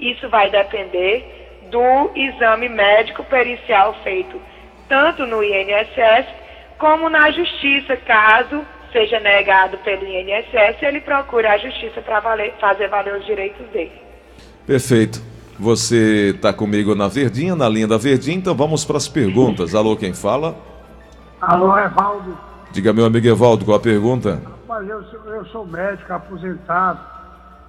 Isso 0.00 0.28
vai 0.28 0.50
depender 0.50 1.60
do 1.70 2.10
exame 2.16 2.68
médico 2.68 3.22
pericial 3.22 3.94
feito 4.02 4.42
tanto 4.88 5.24
no 5.24 5.40
INSS 5.40 6.26
como 6.76 7.08
na 7.08 7.30
justiça, 7.30 7.96
caso 7.98 8.66
seja 8.90 9.20
negado 9.20 9.78
pelo 9.78 10.04
INSS, 10.04 10.82
ele 10.82 11.00
procura 11.00 11.52
a 11.52 11.58
justiça 11.58 12.00
para 12.00 12.20
fazer 12.58 12.88
valer 12.88 13.14
os 13.14 13.24
direitos 13.24 13.66
dele. 13.68 14.00
Perfeito. 14.66 15.35
Você 15.58 16.32
está 16.34 16.52
comigo 16.52 16.94
na 16.94 17.08
Verdinha, 17.08 17.56
na 17.56 17.68
linha 17.68 17.88
da 17.88 17.96
Verdinha, 17.96 18.36
então 18.36 18.54
vamos 18.54 18.84
para 18.84 18.98
as 18.98 19.08
perguntas. 19.08 19.74
Alô, 19.74 19.96
quem 19.96 20.12
fala? 20.12 20.54
Alô, 21.40 21.76
Evaldo. 21.78 22.36
Diga, 22.72 22.92
meu 22.92 23.06
amigo 23.06 23.26
Evaldo, 23.26 23.64
qual 23.64 23.78
a 23.78 23.80
pergunta? 23.80 24.42
Rapaz, 24.44 24.88
eu 24.88 25.02
sou, 25.04 25.20
eu 25.34 25.46
sou 25.46 25.66
médico 25.66 26.12
aposentado, 26.12 27.00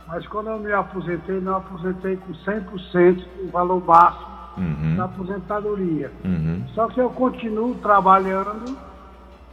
mas 0.07 0.27
quando 0.27 0.49
eu 0.49 0.59
me 0.59 0.73
aposentei, 0.73 1.39
não 1.39 1.57
aposentei 1.57 2.17
com 2.17 2.33
100% 2.33 3.15
do 3.15 3.51
valor 3.51 3.81
máximo 3.85 4.37
uhum. 4.57 4.95
da 4.97 5.05
aposentadoria. 5.05 6.11
Uhum. 6.25 6.63
Só 6.73 6.87
que 6.87 6.99
eu 6.99 7.09
continuo 7.11 7.75
trabalhando, 7.75 8.77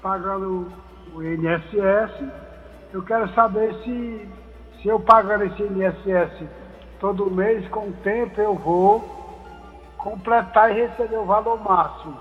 pagando 0.02 0.66
o 1.14 1.22
INSS. 1.22 2.26
Eu 2.92 3.02
quero 3.02 3.32
saber 3.34 3.74
se, 3.84 4.28
se 4.82 4.88
eu 4.88 4.98
pagando 4.98 5.44
esse 5.44 5.62
INSS 5.62 6.63
todo 7.00 7.30
mês, 7.30 7.66
com 7.68 7.88
o 7.88 7.92
tempo, 8.02 8.40
eu 8.40 8.54
vou 8.54 9.02
completar 9.96 10.70
e 10.70 10.82
receber 10.82 11.16
o 11.16 11.24
valor 11.24 11.62
máximo. 11.62 12.16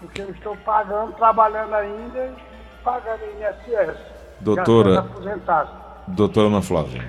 Porque 0.00 0.22
eu 0.22 0.30
estou 0.30 0.56
pagando, 0.58 1.12
trabalhando 1.12 1.74
ainda 1.74 2.26
e 2.26 2.84
pagando 2.84 3.20
INSS. 3.24 3.96
Doutora. 4.40 5.06
Doutora 6.06 6.46
Ana 6.46 6.62
Flávia. 6.62 7.02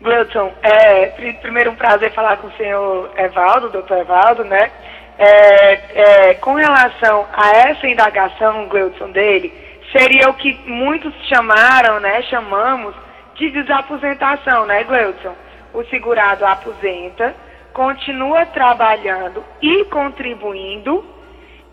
Gleudson, 0.00 0.52
é, 0.62 1.06
primeiro 1.40 1.70
um 1.70 1.76
prazer 1.76 2.12
falar 2.12 2.36
com 2.36 2.48
o 2.48 2.52
senhor 2.52 3.10
Evaldo, 3.16 3.70
doutor 3.70 3.98
Evaldo, 3.98 4.44
né? 4.44 4.70
É, 5.18 6.30
é, 6.30 6.34
com 6.34 6.54
relação 6.54 7.26
a 7.32 7.50
essa 7.50 7.88
indagação, 7.88 8.68
Gleudson, 8.68 9.10
dele, 9.10 9.52
seria 9.90 10.28
o 10.28 10.34
que 10.34 10.52
muitos 10.66 11.14
chamaram, 11.26 11.98
né, 12.00 12.20
chamamos, 12.22 12.94
de 13.34 13.50
desaposentação, 13.50 14.66
né, 14.66 14.84
Gleudson? 14.84 15.34
O 15.76 15.84
segurado 15.90 16.46
aposenta, 16.46 17.34
continua 17.74 18.46
trabalhando 18.46 19.44
e 19.60 19.84
contribuindo 19.84 21.04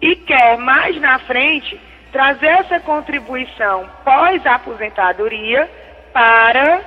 e 0.02 0.14
quer 0.18 0.58
mais 0.58 1.00
na 1.00 1.20
frente 1.20 1.80
trazer 2.12 2.48
essa 2.48 2.82
contribuição 2.82 3.90
pós-aposentadoria 4.04 5.72
para 6.12 6.82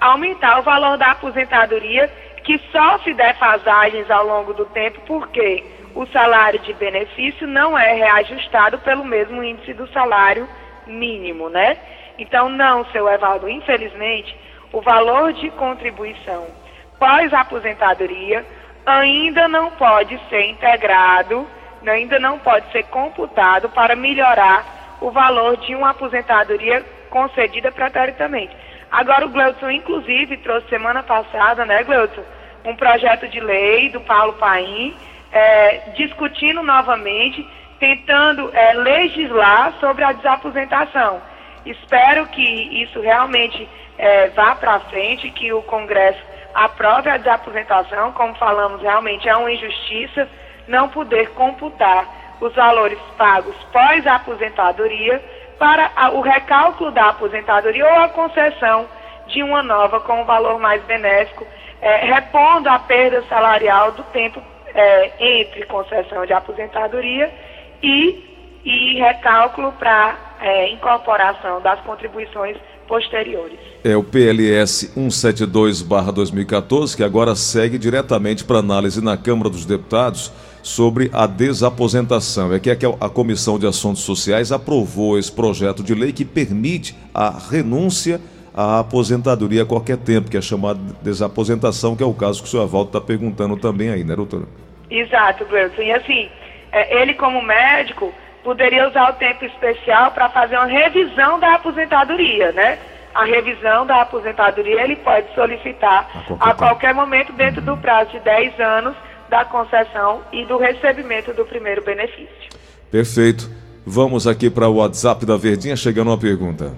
aumentar 0.00 0.60
o 0.60 0.62
valor 0.62 0.96
da 0.96 1.10
aposentadoria 1.10 2.10
que 2.42 2.56
sofre 2.72 3.12
defasagens 3.12 4.10
ao 4.10 4.24
longo 4.26 4.54
do 4.54 4.64
tempo, 4.64 4.98
porque 5.06 5.62
o 5.94 6.06
salário 6.06 6.58
de 6.60 6.72
benefício 6.72 7.46
não 7.46 7.76
é 7.78 7.92
reajustado 7.92 8.78
pelo 8.78 9.04
mesmo 9.04 9.44
índice 9.44 9.74
do 9.74 9.86
salário 9.88 10.48
mínimo, 10.86 11.50
né? 11.50 11.76
Então, 12.18 12.48
não, 12.48 12.86
seu 12.86 13.06
Evaldo, 13.10 13.46
infelizmente, 13.46 14.34
o 14.72 14.80
valor 14.80 15.34
de 15.34 15.50
contribuição 15.50 16.61
pós-aposentadoria 17.02 18.46
ainda 18.86 19.48
não 19.48 19.72
pode 19.72 20.16
ser 20.28 20.46
integrado, 20.46 21.44
ainda 21.84 22.16
não 22.20 22.38
pode 22.38 22.70
ser 22.70 22.84
computado 22.84 23.68
para 23.70 23.96
melhorar 23.96 24.98
o 25.00 25.10
valor 25.10 25.56
de 25.56 25.74
uma 25.74 25.90
aposentadoria 25.90 26.80
concedida 27.10 27.72
preternamente. 27.72 28.56
Agora, 28.88 29.26
o 29.26 29.30
Gleudson, 29.30 29.68
inclusive, 29.68 30.36
trouxe 30.36 30.68
semana 30.68 31.02
passada, 31.02 31.64
né, 31.64 31.82
Gleudson, 31.82 32.22
um 32.64 32.76
projeto 32.76 33.26
de 33.26 33.40
lei 33.40 33.88
do 33.88 34.00
Paulo 34.02 34.34
Paim, 34.34 34.94
é, 35.32 35.78
discutindo 35.96 36.62
novamente, 36.62 37.44
tentando 37.80 38.48
é, 38.54 38.74
legislar 38.74 39.74
sobre 39.80 40.04
a 40.04 40.12
desaposentação. 40.12 41.20
Espero 41.66 42.26
que 42.28 42.80
isso 42.80 43.00
realmente 43.00 43.68
é, 43.98 44.28
vá 44.28 44.54
para 44.54 44.78
frente, 44.78 45.32
que 45.32 45.52
o 45.52 45.62
Congresso 45.62 46.31
a 46.54 47.16
desaposentação, 47.16 48.12
como 48.12 48.34
falamos, 48.34 48.82
realmente 48.82 49.28
é 49.28 49.36
uma 49.36 49.50
injustiça 49.50 50.28
não 50.68 50.88
poder 50.88 51.30
computar 51.30 52.06
os 52.40 52.54
valores 52.54 52.98
pagos 53.16 53.54
pós-aposentadoria 53.72 55.22
para 55.58 55.90
o 56.12 56.20
recálculo 56.20 56.90
da 56.90 57.10
aposentadoria 57.10 57.86
ou 57.86 58.00
a 58.00 58.08
concessão 58.08 58.86
de 59.28 59.42
uma 59.42 59.62
nova 59.62 60.00
com 60.00 60.22
um 60.22 60.24
valor 60.24 60.58
mais 60.58 60.82
benéfico, 60.84 61.46
é, 61.80 62.04
repondo 62.04 62.68
a 62.68 62.78
perda 62.80 63.22
salarial 63.28 63.92
do 63.92 64.02
tempo 64.04 64.42
é, 64.74 65.12
entre 65.18 65.64
concessão 65.66 66.26
de 66.26 66.32
aposentadoria 66.32 67.32
e, 67.82 68.60
e 68.64 68.98
recálculo 68.98 69.72
para 69.72 70.16
é, 70.42 70.70
incorporação 70.72 71.62
das 71.62 71.80
contribuições 71.80 72.56
posteriores. 72.88 73.58
É 73.84 73.96
o 73.96 74.02
PLS 74.02 74.92
172/2014 74.94 76.96
que 76.96 77.04
agora 77.04 77.34
segue 77.34 77.78
diretamente 77.78 78.44
para 78.44 78.58
análise 78.58 79.02
na 79.02 79.16
Câmara 79.16 79.48
dos 79.48 79.64
Deputados 79.64 80.30
sobre 80.62 81.10
a 81.12 81.26
desaposentação. 81.26 82.52
É 82.52 82.60
que 82.60 82.70
a 82.70 83.08
Comissão 83.08 83.58
de 83.58 83.66
Assuntos 83.66 84.02
Sociais 84.02 84.52
aprovou 84.52 85.18
esse 85.18 85.32
projeto 85.32 85.82
de 85.82 85.94
lei 85.94 86.12
que 86.12 86.24
permite 86.24 86.94
a 87.14 87.30
renúncia 87.30 88.20
à 88.54 88.80
aposentadoria 88.80 89.62
a 89.62 89.66
qualquer 89.66 89.96
tempo, 89.96 90.30
que 90.30 90.36
é 90.36 90.42
chamada 90.42 90.78
desaposentação, 91.02 91.96
que 91.96 92.02
é 92.02 92.06
o 92.06 92.12
caso 92.12 92.42
que 92.42 92.48
o 92.48 92.50
senhor 92.50 92.64
Avaldo 92.64 92.88
está 92.88 93.00
perguntando 93.00 93.56
também 93.56 93.90
aí, 93.90 94.04
né, 94.04 94.14
doutora? 94.14 94.44
Exato, 94.90 95.46
Gleison. 95.46 95.80
E 95.80 95.92
assim, 95.92 96.28
é, 96.70 97.00
ele 97.00 97.14
como 97.14 97.40
médico 97.40 98.12
poderia 98.42 98.88
usar 98.88 99.10
o 99.10 99.14
tempo 99.14 99.44
especial 99.44 100.10
para 100.10 100.28
fazer 100.28 100.56
uma 100.56 100.66
revisão 100.66 101.38
da 101.38 101.54
aposentadoria, 101.54 102.52
né? 102.52 102.78
A 103.14 103.24
revisão 103.24 103.86
da 103.86 104.00
aposentadoria 104.00 104.82
ele 104.82 104.96
pode 104.96 105.34
solicitar 105.34 106.10
a 106.14 106.22
qualquer, 106.22 106.50
a 106.50 106.54
qualquer 106.54 106.94
momento 106.94 107.32
dentro 107.32 107.60
do 107.60 107.76
prazo 107.76 108.10
de 108.12 108.20
10 108.20 108.58
anos 108.58 108.96
da 109.28 109.44
concessão 109.44 110.22
e 110.32 110.44
do 110.44 110.58
recebimento 110.58 111.32
do 111.32 111.44
primeiro 111.44 111.82
benefício. 111.82 112.50
Perfeito. 112.90 113.50
Vamos 113.84 114.26
aqui 114.26 114.48
para 114.48 114.68
o 114.68 114.76
WhatsApp 114.76 115.26
da 115.26 115.36
Verdinha, 115.36 115.76
chegando 115.76 116.08
uma 116.08 116.18
pergunta. 116.18 116.72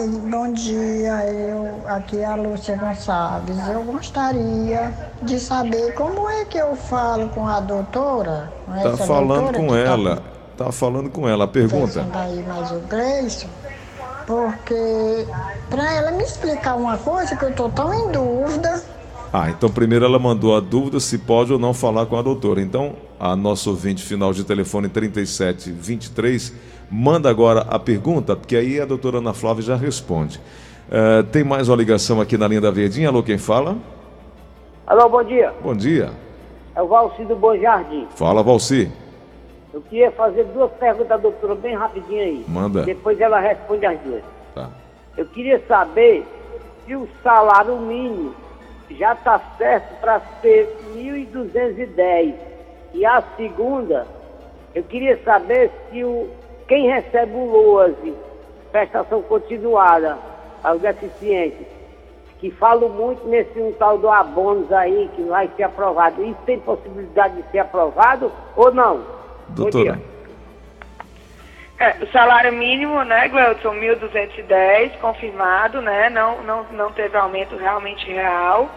Ei, 0.00 0.08
bom 0.08 0.50
dia, 0.50 1.26
eu 1.26 1.86
aqui 1.86 2.20
é 2.20 2.24
a 2.24 2.34
Lúcia 2.34 2.74
Gonçalves. 2.74 3.58
Eu 3.68 3.84
gostaria 3.84 4.94
de 5.20 5.38
saber 5.38 5.92
como 5.92 6.26
é 6.26 6.46
que 6.46 6.56
eu 6.56 6.74
falo 6.74 7.28
com 7.28 7.46
a 7.46 7.60
doutora. 7.60 8.50
Com 8.64 8.72
tá 8.80 8.96
falando 8.96 9.54
com 9.54 9.68
tá 9.68 9.76
ela. 9.76 10.16
Tá... 10.56 10.64
tá... 10.64 10.72
falando 10.72 11.10
com 11.10 11.28
ela. 11.28 11.44
A 11.44 11.48
pergunta. 11.48 12.06
Aí 12.14 12.42
mais 12.44 12.70
o 12.72 12.80
Gleison, 12.88 13.48
porque 14.26 15.26
para 15.68 15.92
ela 15.92 16.12
me 16.12 16.22
explicar 16.22 16.76
uma 16.76 16.96
coisa 16.96 17.36
que 17.36 17.44
eu 17.44 17.54
tô 17.54 17.68
tão 17.68 17.92
em 17.92 18.10
dúvida. 18.10 18.82
Ah, 19.30 19.50
então 19.50 19.68
primeiro 19.68 20.06
ela 20.06 20.18
mandou 20.18 20.56
a 20.56 20.60
dúvida 20.60 20.98
se 20.98 21.18
pode 21.18 21.52
ou 21.52 21.58
não 21.58 21.74
falar 21.74 22.06
com 22.06 22.16
a 22.16 22.22
doutora. 22.22 22.62
Então, 22.62 22.94
a 23.18 23.36
nossa 23.36 23.68
ouvinte 23.68 24.02
final 24.02 24.32
de 24.32 24.44
telefone 24.44 24.88
3723 24.88 26.54
manda 26.90 27.30
agora 27.30 27.60
a 27.68 27.78
pergunta, 27.78 28.34
porque 28.34 28.56
aí 28.56 28.80
a 28.80 28.84
doutora 28.84 29.18
Ana 29.18 29.32
Flávia 29.32 29.62
já 29.62 29.76
responde. 29.76 30.40
Uh, 30.88 31.22
tem 31.30 31.44
mais 31.44 31.68
uma 31.68 31.76
ligação 31.76 32.20
aqui 32.20 32.36
na 32.36 32.48
linha 32.48 32.60
da 32.60 32.70
Verdinha. 32.70 33.08
Alô, 33.08 33.22
quem 33.22 33.38
fala? 33.38 33.76
Alô, 34.86 35.08
bom 35.08 35.22
dia. 35.22 35.54
Bom 35.62 35.74
dia. 35.74 36.10
É 36.74 36.82
o 36.82 36.88
Valci 36.88 37.24
do 37.24 37.36
Bom 37.36 37.56
Jardim. 37.56 38.08
Fala, 38.16 38.42
Valci. 38.42 38.90
Eu 39.72 39.80
queria 39.82 40.10
fazer 40.10 40.44
duas 40.46 40.72
perguntas 40.72 41.12
à 41.12 41.16
doutora 41.16 41.54
bem 41.54 41.76
rapidinho 41.76 42.20
aí. 42.20 42.44
Manda. 42.48 42.82
Depois 42.82 43.20
ela 43.20 43.38
responde 43.38 43.86
as 43.86 44.00
duas. 44.00 44.22
Tá. 44.52 44.68
Eu 45.16 45.26
queria 45.26 45.62
saber 45.68 46.26
se 46.84 46.96
o 46.96 47.08
salário 47.22 47.76
mínimo 47.76 48.34
já 48.90 49.12
está 49.12 49.40
certo 49.56 50.00
para 50.00 50.20
ser 50.42 50.76
1.210. 50.96 52.34
E 52.92 53.06
a 53.06 53.22
segunda, 53.36 54.08
eu 54.74 54.82
queria 54.82 55.22
saber 55.22 55.70
se 55.88 56.02
o, 56.02 56.28
quem 56.70 56.86
recebe 56.86 57.34
o 57.34 57.46
LOASE, 57.46 58.14
prestação 58.70 59.20
continuada 59.22 60.16
aos 60.62 60.80
deficientes, 60.80 61.66
que 62.38 62.48
falo 62.52 62.88
muito 62.88 63.26
nesse 63.26 63.58
um 63.60 63.72
tal 63.72 63.98
do 63.98 64.08
abonos 64.08 64.72
aí, 64.72 65.10
que 65.16 65.22
vai 65.24 65.50
ser 65.56 65.64
aprovado. 65.64 66.24
Isso 66.24 66.38
tem 66.46 66.60
possibilidade 66.60 67.42
de 67.42 67.50
ser 67.50 67.58
aprovado 67.58 68.30
ou 68.54 68.72
não? 68.72 69.04
Doutora. 69.48 70.00
É, 71.76 72.04
o 72.04 72.06
salário 72.12 72.52
mínimo, 72.52 73.02
né, 73.02 73.26
Gleuton, 73.26 73.74
1.210, 73.74 74.92
confirmado, 75.00 75.82
né, 75.82 76.08
não, 76.08 76.40
não, 76.42 76.64
não 76.70 76.92
teve 76.92 77.16
aumento 77.16 77.56
realmente 77.56 78.06
real. 78.06 78.70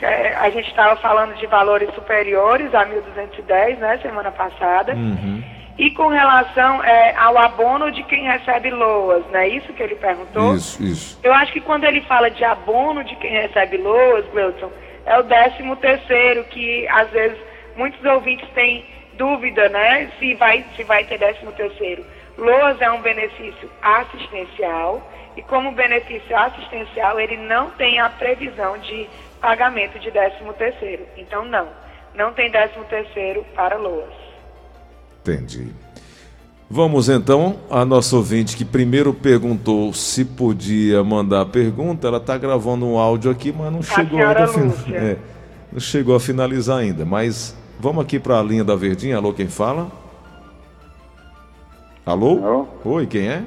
É, 0.00 0.34
a 0.36 0.48
gente 0.48 0.70
estava 0.70 0.96
falando 0.96 1.34
de 1.34 1.46
valores 1.46 1.92
superiores 1.94 2.74
a 2.74 2.86
1.210, 2.86 3.76
né, 3.76 3.98
semana 3.98 4.32
passada. 4.32 4.94
Uhum. 4.94 5.53
E 5.76 5.90
com 5.90 6.06
relação 6.08 6.84
é, 6.84 7.16
ao 7.16 7.36
abono 7.36 7.90
de 7.90 8.02
quem 8.04 8.24
recebe 8.24 8.70
LOAS, 8.70 9.24
né? 9.26 9.48
Isso 9.48 9.72
que 9.72 9.82
ele 9.82 9.96
perguntou? 9.96 10.54
Isso, 10.54 10.82
isso. 10.82 11.20
Eu 11.22 11.32
acho 11.34 11.52
que 11.52 11.60
quando 11.60 11.84
ele 11.84 12.00
fala 12.02 12.30
de 12.30 12.44
abono 12.44 13.02
de 13.02 13.16
quem 13.16 13.32
recebe 13.32 13.76
LOAS, 13.76 14.24
Gleuton, 14.26 14.70
é 15.04 15.18
o 15.18 15.22
décimo 15.24 15.74
terceiro, 15.76 16.44
que 16.44 16.86
às 16.88 17.10
vezes 17.10 17.38
muitos 17.76 18.02
ouvintes 18.04 18.48
têm 18.50 18.86
dúvida, 19.14 19.68
né? 19.68 20.10
Se 20.18 20.34
vai, 20.34 20.64
se 20.76 20.84
vai 20.84 21.04
ter 21.04 21.18
décimo 21.18 21.50
terceiro. 21.52 22.04
LOAS 22.38 22.80
é 22.80 22.90
um 22.90 23.00
benefício 23.00 23.70
assistencial 23.82 25.10
e 25.36 25.42
como 25.42 25.72
benefício 25.72 26.36
assistencial 26.36 27.18
ele 27.18 27.36
não 27.36 27.70
tem 27.70 27.98
a 27.98 28.08
previsão 28.08 28.78
de 28.78 29.08
pagamento 29.40 29.98
de 29.98 30.10
décimo 30.10 30.52
terceiro. 30.52 31.04
Então 31.16 31.44
não, 31.44 31.68
não 32.14 32.32
tem 32.32 32.50
décimo 32.50 32.84
terceiro 32.84 33.44
para 33.54 33.76
LOAS. 33.76 34.33
Entendi. 35.24 35.72
Vamos 36.68 37.08
então 37.08 37.56
a 37.70 37.82
nossa 37.84 38.14
ouvinte 38.14 38.56
que 38.56 38.64
primeiro 38.64 39.14
perguntou 39.14 39.92
se 39.94 40.22
podia 40.24 41.02
mandar 41.02 41.40
a 41.40 41.46
pergunta. 41.46 42.06
Ela 42.06 42.18
está 42.18 42.36
gravando 42.36 42.86
um 42.86 42.98
áudio 42.98 43.30
aqui, 43.30 43.52
mas 43.56 43.72
não 43.72 43.82
chegou 43.82 44.20
a, 44.20 44.46
fin... 44.46 44.72
é, 44.92 45.16
não 45.72 45.80
chegou 45.80 46.14
a 46.14 46.20
finalizar 46.20 46.78
ainda. 46.78 47.04
Mas 47.06 47.56
vamos 47.80 48.04
aqui 48.04 48.18
para 48.18 48.38
a 48.38 48.42
linha 48.42 48.64
da 48.64 48.76
Verdinha. 48.76 49.16
Alô, 49.16 49.32
quem 49.32 49.48
fala? 49.48 49.88
Alô? 52.04 52.44
Alô? 52.44 52.66
Oi, 52.84 53.06
quem 53.06 53.28
é? 53.28 53.44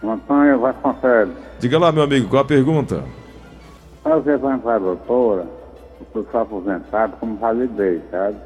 Antônio 0.00 0.60
Vasconcelos. 0.60 1.34
Diga 1.58 1.78
lá, 1.78 1.90
meu 1.90 2.02
amigo, 2.02 2.28
qual 2.28 2.42
a 2.42 2.46
pergunta? 2.46 3.02
fazer 4.04 4.38
para 4.38 4.74
a 4.74 4.78
doutora, 4.78 5.46
eu 6.14 6.26
sou 6.30 6.40
aposentado 6.40 7.16
como 7.18 7.36
validei, 7.36 8.02
sabe? 8.10 8.36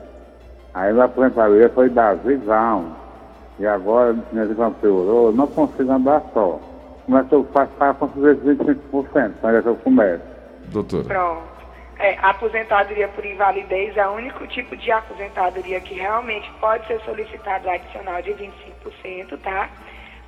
Aí 0.79 0.97
a 1.01 1.05
aposentadoria 1.05 1.69
foi 1.71 1.91
da 1.91 2.15
visão. 2.15 2.97
E 3.59 3.67
agora, 3.67 4.17
minha 4.31 4.47
visão 4.47 4.73
piorou, 4.75 5.27
eu 5.27 5.33
não 5.33 5.49
consigo 5.49 5.91
andar 5.91 6.23
só. 6.33 6.61
Como 7.05 7.19
é 7.19 7.25
que 7.25 7.35
eu 7.35 7.45
faço 7.53 7.73
para 7.73 7.95
conseguir 7.95 8.37
25%? 8.37 9.33
Quando 9.41 9.57
é 9.57 9.63
que 9.63 9.69
eu 9.69 9.75
começo? 9.75 10.23
Doutora. 10.67 11.05
Pronto. 11.05 11.59
É, 11.99 12.17
a 12.19 12.31
aposentadoria 12.31 13.09
por 13.09 13.27
invalidez 13.27 13.97
é 13.97 14.07
o 14.07 14.13
único 14.13 14.47
tipo 14.47 14.77
de 14.77 14.93
aposentadoria 14.93 15.81
que 15.81 15.95
realmente 15.95 16.49
pode 16.61 16.87
ser 16.87 17.01
solicitado 17.01 17.69
adicional 17.69 18.23
de 18.23 18.31
25%, 18.35 19.37
tá? 19.43 19.69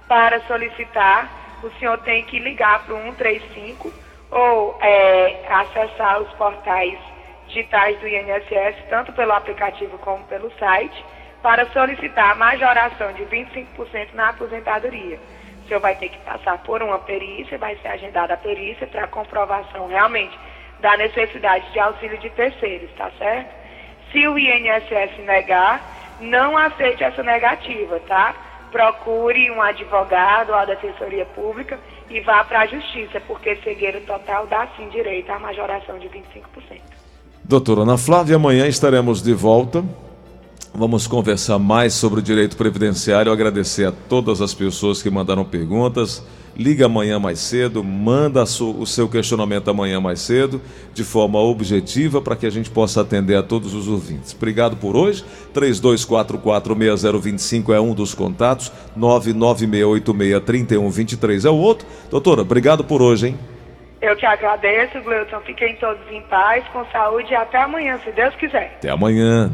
Para 0.08 0.40
solicitar, 0.48 1.30
o 1.62 1.70
senhor 1.78 1.96
tem 1.98 2.24
que 2.24 2.40
ligar 2.40 2.84
para 2.84 2.96
o 2.96 3.02
135 3.02 3.92
ou 4.32 4.76
é, 4.80 5.44
acessar 5.48 6.20
os 6.20 6.32
portais 6.32 6.98
digitais 7.50 7.98
do 7.98 8.08
INSS, 8.08 8.76
tanto 8.88 9.12
pelo 9.12 9.32
aplicativo 9.32 9.98
como 9.98 10.24
pelo 10.24 10.50
site, 10.58 11.04
para 11.42 11.66
solicitar 11.72 12.30
a 12.30 12.34
majoração 12.34 13.12
de 13.12 13.24
25% 13.24 14.14
na 14.14 14.30
aposentadoria. 14.30 15.18
O 15.64 15.68
senhor 15.68 15.80
vai 15.80 15.94
ter 15.96 16.08
que 16.08 16.18
passar 16.18 16.58
por 16.58 16.82
uma 16.82 16.98
perícia, 16.98 17.58
vai 17.58 17.76
ser 17.76 17.88
agendada 17.88 18.34
a 18.34 18.36
perícia 18.36 18.86
para 18.86 19.06
comprovação 19.06 19.88
realmente 19.88 20.36
da 20.80 20.96
necessidade 20.96 21.70
de 21.72 21.78
auxílio 21.78 22.18
de 22.18 22.30
terceiros, 22.30 22.90
tá 22.96 23.10
certo? 23.18 23.54
Se 24.10 24.26
o 24.26 24.38
INSS 24.38 25.18
negar, 25.24 25.80
não 26.20 26.56
aceite 26.56 27.04
essa 27.04 27.22
negativa, 27.22 28.00
tá? 28.00 28.34
Procure 28.72 29.50
um 29.50 29.60
advogado 29.60 30.50
ou 30.50 30.56
a 30.56 30.64
defensoria 30.64 31.24
pública 31.26 31.78
e 32.08 32.20
vá 32.20 32.44
para 32.44 32.60
a 32.60 32.66
justiça, 32.66 33.20
porque 33.20 33.56
cegueira 33.56 34.00
total 34.02 34.46
dá 34.46 34.66
sim 34.76 34.88
direito 34.88 35.30
à 35.30 35.38
majoração 35.38 35.98
de 35.98 36.08
25%. 36.08 37.09
Doutora 37.50 37.82
Ana 37.82 37.98
Flávia, 37.98 38.36
amanhã 38.36 38.68
estaremos 38.68 39.20
de 39.20 39.34
volta. 39.34 39.84
Vamos 40.72 41.08
conversar 41.08 41.58
mais 41.58 41.94
sobre 41.94 42.20
o 42.20 42.22
direito 42.22 42.56
previdenciário. 42.56 43.32
Agradecer 43.32 43.88
a 43.88 43.90
todas 43.90 44.40
as 44.40 44.54
pessoas 44.54 45.02
que 45.02 45.10
mandaram 45.10 45.44
perguntas. 45.44 46.22
Liga 46.56 46.86
amanhã 46.86 47.18
mais 47.18 47.40
cedo, 47.40 47.82
manda 47.82 48.44
o 48.44 48.86
seu 48.86 49.08
questionamento 49.08 49.68
amanhã 49.68 50.00
mais 50.00 50.20
cedo, 50.20 50.60
de 50.94 51.02
forma 51.02 51.40
objetiva, 51.40 52.22
para 52.22 52.36
que 52.36 52.46
a 52.46 52.50
gente 52.50 52.70
possa 52.70 53.00
atender 53.00 53.34
a 53.34 53.42
todos 53.42 53.74
os 53.74 53.88
ouvintes. 53.88 54.32
Obrigado 54.32 54.76
por 54.76 54.94
hoje. 54.94 55.24
32446025 55.52 57.74
é 57.74 57.80
um 57.80 57.94
dos 57.94 58.14
contatos, 58.14 58.70
996863123 58.96 61.46
é 61.46 61.50
o 61.50 61.56
outro. 61.56 61.84
Doutora, 62.08 62.42
obrigado 62.42 62.84
por 62.84 63.02
hoje, 63.02 63.26
hein? 63.26 63.36
Eu 64.00 64.16
que 64.16 64.24
agradeço, 64.24 65.00
Gleuton. 65.02 65.40
Fiquem 65.40 65.76
todos 65.76 66.10
em 66.10 66.22
paz, 66.22 66.66
com 66.68 66.84
saúde 66.86 67.32
e 67.32 67.36
até 67.36 67.58
amanhã, 67.58 67.98
se 67.98 68.10
Deus 68.12 68.34
quiser. 68.36 68.74
Até 68.78 68.90
amanhã. 68.90 69.50